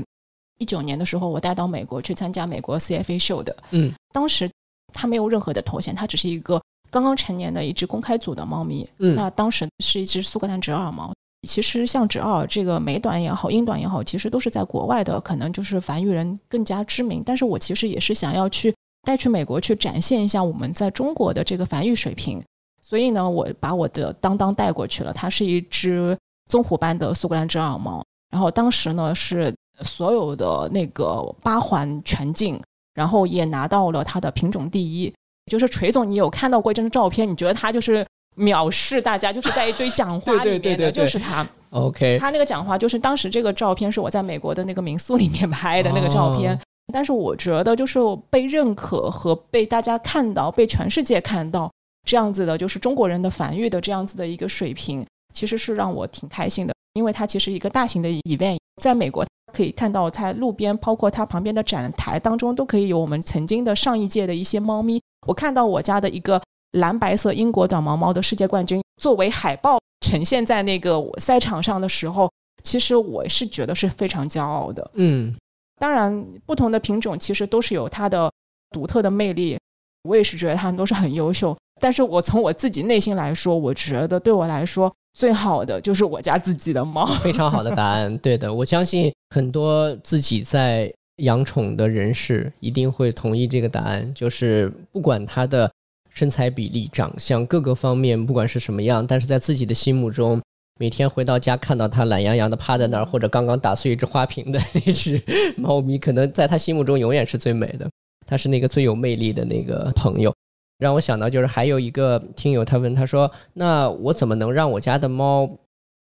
[0.58, 3.56] 一九年的时候，我带到美国去参加美国 CFA 秀的。
[3.70, 4.48] 嗯，当时
[4.92, 6.62] 它没有任何的头衔，它只是一个
[6.94, 8.88] 刚刚成年的一只公开组的猫咪。
[8.98, 11.12] 嗯，那当时是一只苏格兰折耳猫。
[11.48, 17.20] 其实像折耳这个美短也好，英短也好，其实都是在国外的，可能就是繁育人更加知名。
[17.26, 18.72] 但是我其实也是想要去
[19.02, 22.40] 带去美国去展现一下我们在中国的这个繁育水平。
[22.80, 25.12] 所以呢，我把我的当当带过去了。
[25.12, 26.16] 它是一只
[26.48, 28.04] 棕虎斑的苏格兰折耳猫。
[28.30, 32.60] 然后当时呢是所有的那个八环全进，
[32.94, 35.12] 然后也拿到了它的品种第一。
[35.50, 37.28] 就是锤总，你有看到过一张照片？
[37.28, 41.46] 你觉得他就是藐视大家，就是在一堆讲话 里面的，就是他。
[41.70, 46.58] OK，他那个讲话就是当时这个照片是我在美国的那个民宿里面拍的那个照片。
[46.92, 51.70] 但是我觉得，就是被认可和被大家看到、被全世界看到
[52.06, 56.74] 这样子的，就是中国人的繁育的这样子的一个水平，其实是让我挺开心的。
[56.92, 65.00] 因为它其实一个大型的 event，在美国可以看到，在路边，包括它旁边的展台当中，都可以有我们曾经的上一届的一些猫咪。
[65.26, 66.40] 我看到我家的一个
[66.72, 72.30] 蓝白色英国短毛猫的世界冠军作为海报呈现在那个赛场上的时候，
[72.62, 74.90] 其实我是觉得是非常骄傲的。
[74.94, 75.34] 嗯，
[75.80, 78.30] 当然，不同的品种其实都是有它的
[78.70, 79.58] 独特的魅力，
[80.02, 81.56] 我也是觉得它们都是很优秀。
[81.80, 84.92] 但是我从我自己内心来说，我觉得对我来说。
[85.16, 88.18] 最好的就是我家自己的猫，非常好的答案。
[88.18, 95.70] 对的，我相信很多自己在养宠的人士一定会同意这个答案，就是不管它的
[96.10, 100.40] 身材比例、长相各个方面，不管是什么样，但是在自己的心目中，
[100.80, 105.20] 每天回到家看到它懒洋洋的趴在那儿，或者刚刚打碎一只花瓶的那只
[105.56, 107.88] 猫咪，可能在他心目中永远是最美的，
[108.26, 110.34] 他是那个最有魅力的那个朋友。
[110.78, 115.48] 让我想到就是还有一个听友，他问他说：“那我怎么能让我家的猫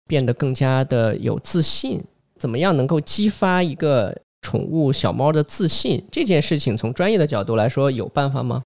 [0.08, 2.04] 变得更加的有自信？
[2.40, 6.06] 怎么样能够激发一个宠物小猫的自信？
[6.12, 8.62] 这件事情从专业的角度来说，有办法吗？”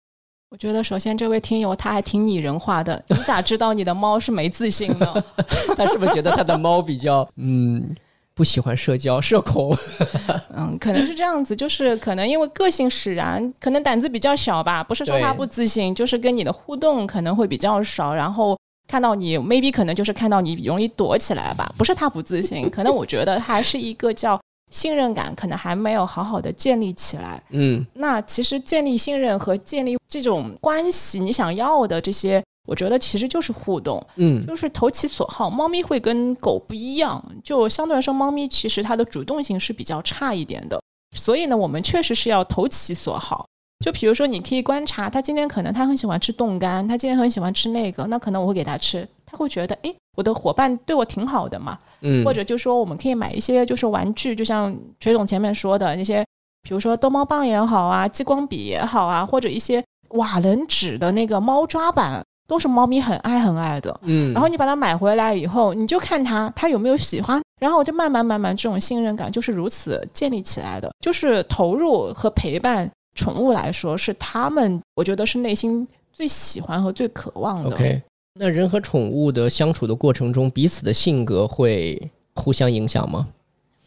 [0.52, 5.24] 我觉得首先这位听友他还挺拟人化的，你咋知道你的猫是没自信呢？
[5.78, 7.96] 他是不是觉得他的猫比较 嗯？
[8.34, 9.76] 不喜欢社交，社恐，
[10.56, 14.84] 嗯，可能是这样子，就是可能因为个性使然，可能胆子比较小吧。
[14.84, 18.56] 不是说他不自信，就是跟你的互动可能会比较少，然后
[18.88, 21.74] 看到你，maybe 可能就是看到你容易躲起来吧。
[21.80, 24.40] 不是他不自信，可能我觉得还是一个叫
[24.70, 27.42] 信任感，可能还没有好好的建立起来。
[27.50, 32.44] 嗯，那其实建立信任和建立这种关系，你想要的这些。
[32.68, 35.50] 我觉得其实就是互动，嗯，就是投其所好。
[35.50, 40.78] 猫咪会跟狗不一样，就相对来说，猫咪其实它的主动性是比较差一点的。
[41.16, 43.48] 所以呢，我们确实是要投其所好。
[43.86, 51.80] 就比如说，你可以观察它今天可能它很喜欢吃冻干，它今天很喜欢吃那个，那可能我会给它吃，它会觉得，哎，我的伙伴对我挺好的嘛。
[52.02, 56.26] 嗯，或者就说我们可以买一些就是玩具，就像锤总前面说的那些，
[56.64, 62.24] 比如说逗猫棒也好啊，激光笔也好啊，或者一些瓦楞纸的那个猫抓板。
[62.50, 77.76] 都是猫咪很爱很爱的，嗯，然后你把它买回来以后，你就看它，它有没有喜欢，然后我就慢慢慢慢这种信任感就是如此建立起来的，就是投入和陪伴宠物来说，是他们我觉得是内心最喜欢和最渴望的。
[77.76, 78.02] OK，
[78.40, 83.28] 那人和宠物的相处的过程中，彼此的性格会互相影响吗？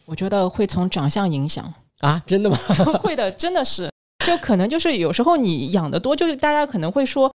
[0.05, 2.57] 我觉得会从长相影响啊，真的吗？
[2.99, 3.89] 会的，真的是，
[4.25, 7.31] 就可能就是有时候你养的多，就是大家可能会说。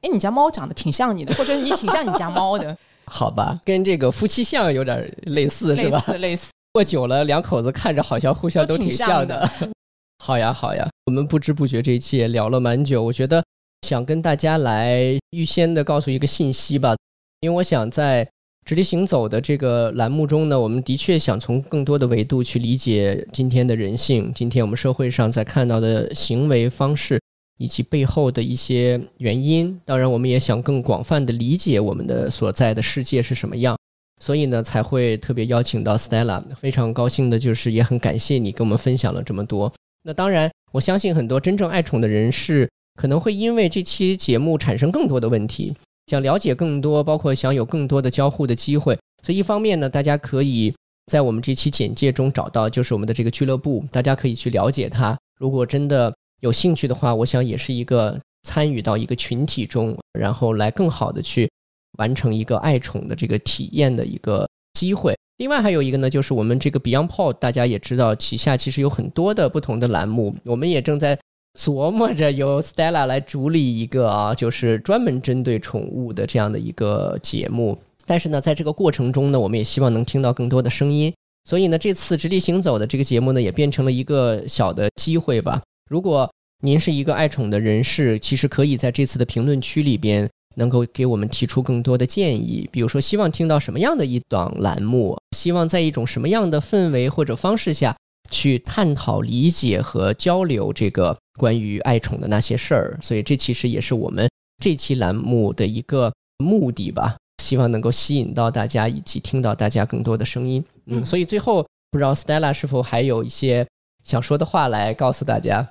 [0.00, 5.98] 哎，你家猫长得挺像你的，或者你挺像你家猫的， 好吧，跟这个夫妻相有点类似，是吧？
[6.08, 6.50] 类似，类似。
[6.74, 9.50] 过久了，两口子看着好像互相都挺像的。
[10.22, 13.42] 好呀，好呀，我们不知不觉这一期也聊了蛮久，我觉得
[13.84, 16.96] 想跟大家来预先的告诉一个信息吧，
[17.40, 18.26] 因为我想在
[18.64, 27.20] 直立行走的这个栏目中呢，我们的确想从更多的维度去理解今天的人性，今天我们社会上在看到的行为方式。
[27.56, 33.78] 以及背后的一些原因，当然，我们也想更广泛的理解我们的所在的世界是什么样，
[34.20, 36.42] 所以呢，才会特别邀请到 Stella。
[36.56, 39.72] 非常高兴的就是，也很感谢你跟我们分享了这么多。
[40.02, 45.74] 那当然，我相信很多真正爱宠的人士可能会因为这期节目产生更多的问题，
[46.06, 48.98] 想了解更多，包括想有更多的交互的机会。
[49.22, 50.74] 所以，一方面呢，大家可以
[51.06, 55.18] 在我们这期简介中找到，就是我们的这个俱乐部，大家可以去了解它。
[55.38, 61.50] 如果真的，有兴趣的话，我想也是一个参与到一个群体中，然后来更好的去
[61.98, 65.16] 完成一个爱宠的这个体验的一个机会。
[65.38, 71.18] 另外还有一个呢，就是我们这个 Beyond Pod，大家也知道，旗下其实有很多的不同的栏目，我们也正在
[71.58, 77.78] 琢磨着由 Stella 来主理一个啊，就是专门针对宠物的这样的一个节目。
[78.06, 85.62] 但是呢，在这个过程中呢，我们也希望能听到更多的声音，所以呢，这次直立行走的这个节目呢，也变成了一个小的机会吧。
[85.88, 86.30] 如果
[86.62, 97.96] 您是一个爱宠的人士，其实可以在这次的评论区里边能够给我们提出更多的建议，比如说希望听到什么样的一档栏目，希望在一种什么样的氛围或者方式下
[98.30, 102.98] 去探讨、理解和交流这个关于爱宠的那些事儿。
[103.02, 104.28] 所以这其实也是我们
[104.62, 110.64] 这期栏目的一个目的吧，希望能够吸引到大家以及听到大家更多的声音。
[110.86, 113.66] 嗯，所以最后不知道 Stella 是否还有一些
[114.02, 115.66] 想说的话来告诉大家。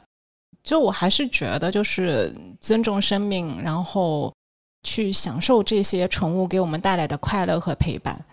[0.64, 4.34] 就我还是觉得，就是尊重生命，然后
[4.84, 8.24] 去享受这些宠物给我们带来的快乐和陪伴。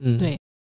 [0.00, 0.36] 嗯，对。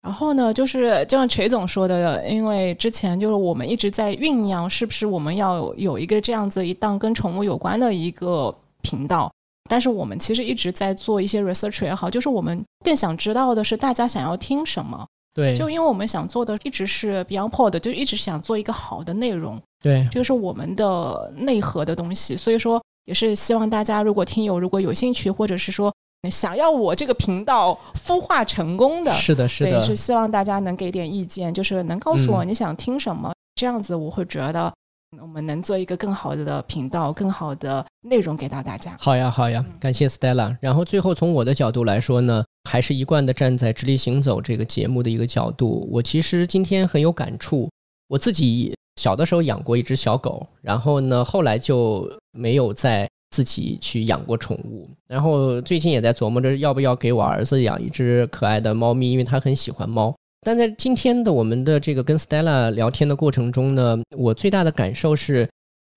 [0.08, 9.30] 然后呢，就是就像锤总说的，因为之前就是我们一直在酝酿，是不是我们要有一个这样子一档跟宠物有关的一个频道？
[9.70, 15.06] 但是我们其实一直在做一些 research 也好，就是我们更想知道的是大家想要听什么。
[15.34, 19.62] 对，就因为我们想做的一直是 Beyond Pod，就一直想做一个好的内容。
[19.84, 22.38] 对，这个是我们的内核的东西。
[22.38, 25.94] 所以说，也是希望大家如果听友如果有兴趣，或者是说。
[26.30, 34.74] 想要我这个频道孵化成功的，是的，是的，是希望大家能给点意见，就是能告诉我你想听什么，这样子我会觉得
[35.22, 38.94] 我们能做一个更好的频道，更好的内容给到大家。
[39.00, 40.58] 好呀，好呀，感谢 Stella。
[40.60, 47.70] 然后最后从我的角度来说呢，还是一贯的站在直立行走这个节目的一个角度，我其实今天很有感触。
[48.10, 53.08] 我自己小的时候养过一只小狗，然后呢，后来就没有再。
[53.30, 60.16] 自己去养过宠物，然后最近也在琢磨着要不要给我儿子养一只可爱的猫咪，因为他很喜欢猫。
[60.42, 65.50] 但在今天的我们的这个跟 Stella 聊天的过程中呢，我最大的感受是，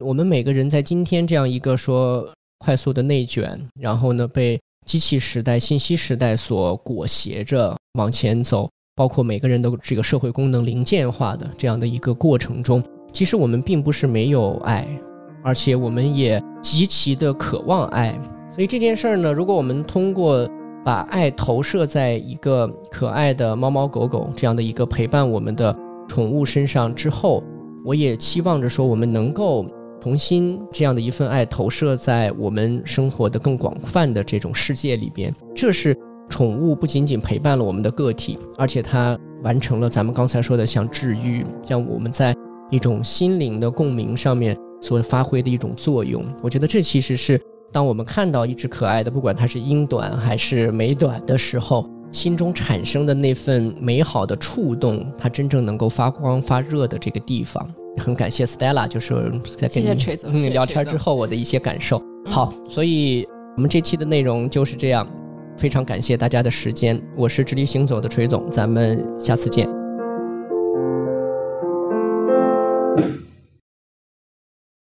[0.04, 2.28] 我们每个人在今天这样一个说
[2.58, 14.88] 快速的内卷，然后呢被机器时代、信息时代所裹挟着往前走，包括每个人的这个社会功能零件化的这样的一个过程中，其实我们并不是没有爱。
[15.42, 18.18] 而且我们也极其的渴望爱，
[18.48, 20.48] 所以这件事儿呢，如果我们通过
[20.84, 25.74] 把爱投射在一个可爱的猫猫狗狗这样的一个陪伴我们的
[26.08, 27.42] 宠物身上之后，
[27.84, 29.66] 我也期望着说，我们能够
[30.00, 35.34] 重新这样的一份爱投射在我们生活的更广泛的这种世界里边。
[35.54, 35.96] 这是
[36.28, 42.34] 宠物不仅仅陪伴了我们的个体，而且它完成了咱们刚才说的像治愈，像我们在
[42.70, 44.56] 一种心灵的共鸣上面。
[44.80, 47.40] 所发挥的一种作用，我觉得这其实是
[47.72, 57.66] 当我们看到一只可爱的，不管它是英短还是美短的时候，心中产生的那份美好的触动，它真正能够发光发热的这个地方。
[57.98, 59.82] 很感谢 Stella，就是在跟
[60.32, 62.02] 你聊天之后我的一些感受。
[62.26, 63.26] 好，所以
[63.56, 65.06] 我们这期的内容就是这样，
[65.56, 69.79] 非常感谢大家的时间，我是直立行走的锤总，咱们下次见。